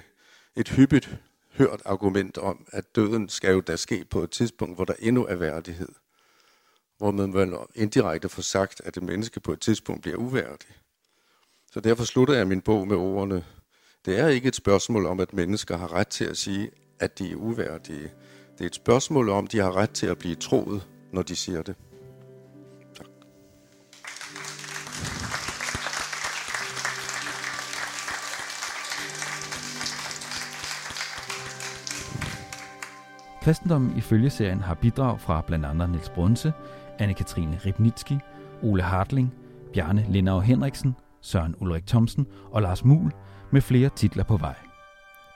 et 0.56 0.70
hyppigt 0.70 1.18
hørt 1.54 1.82
argument 1.86 2.38
om, 2.38 2.68
at 2.72 2.96
døden 2.96 3.30
skal 3.30 3.54
jo 3.54 3.62
da 3.62 3.76
ske 3.76 4.06
på 4.06 4.24
et 4.24 4.32
tidspunkt, 4.32 4.78
hvor 4.78 4.86
der 4.86 4.94
endnu 5.00 5.26
er 5.26 5.36
værdighed. 5.36 5.88
Hvor 6.98 7.12
man 7.12 7.58
indirekte 7.76 8.30
får 8.30 8.42
sagt, 8.42 8.82
at 8.86 8.98
et 8.98 9.04
menneske 9.04 9.40
på 9.40 9.54
et 9.54 9.60
tidspunkt 9.60 10.02
bliver 10.02 10.18
uværdig. 10.18 10.70
Så 11.72 11.80
derfor 11.80 12.04
slutter 12.04 12.34
jeg 12.34 12.48
min 12.48 12.62
bog 12.62 12.88
med 12.88 12.96
ordene. 12.96 13.46
Det 14.06 14.20
er 14.20 14.28
ikke 14.28 14.48
et 14.48 14.56
spørgsmål 14.56 15.06
om, 15.06 15.20
at 15.20 15.34
mennesker 15.34 15.78
har 15.78 15.94
ret 15.94 16.08
til 16.08 16.26
at 16.26 16.38
sige, 16.38 16.72
at 17.00 17.20
de 17.20 17.32
er 17.32 17.36
uværdige. 17.36 18.12
Det 18.58 18.62
er 18.62 18.66
et 18.66 18.76
spørgsmål 18.76 19.30
om, 19.30 19.48
de 19.48 19.60
har 19.60 19.76
ret 19.76 19.92
til 19.92 20.08
at 20.08 20.18
blive 20.18 20.36
troet, 20.36 20.88
når 21.12 21.22
de 21.22 21.36
siger 21.36 21.62
det. 21.62 21.76
Kristendommen 33.44 33.98
i 33.98 34.02
følgeserien 34.02 34.62
har 34.62 34.74
bidrag 34.74 35.20
fra 35.20 35.42
blandt 35.48 35.66
andre 35.66 35.88
Niels 35.88 36.10
Brunse, 36.10 36.54
Anne-Katrine 37.02 37.66
Ribnitski, 37.66 38.18
Ole 38.62 38.84
Hartling, 38.84 39.34
Bjarne 39.74 40.06
Lindau 40.10 40.40
Henriksen, 40.40 40.96
Søren 41.22 41.56
Ulrik 41.60 41.88
Thomsen 41.88 42.28
og 42.52 42.62
Lars 42.62 42.86
Mul 42.86 43.12
med 43.52 43.62
flere 43.62 43.90
titler 43.90 44.24
på 44.24 44.38
vej. 44.38 44.56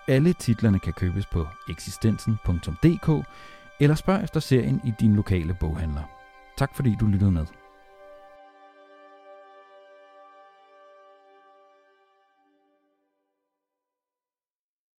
Alle 0.07 0.33
titlerne 0.33 0.79
kan 0.79 0.93
købes 0.93 1.25
på 1.25 1.47
eksistensen.dk 1.69 3.27
eller 3.79 3.95
spørg 3.95 4.23
efter 4.23 4.39
serien 4.39 4.81
i 4.85 4.93
din 4.99 5.15
lokale 5.15 5.57
boghandler. 5.59 6.03
Tak 6.57 6.75
fordi 6.75 6.95
du 6.99 7.05
lyttede 7.05 7.31
med. 7.31 7.45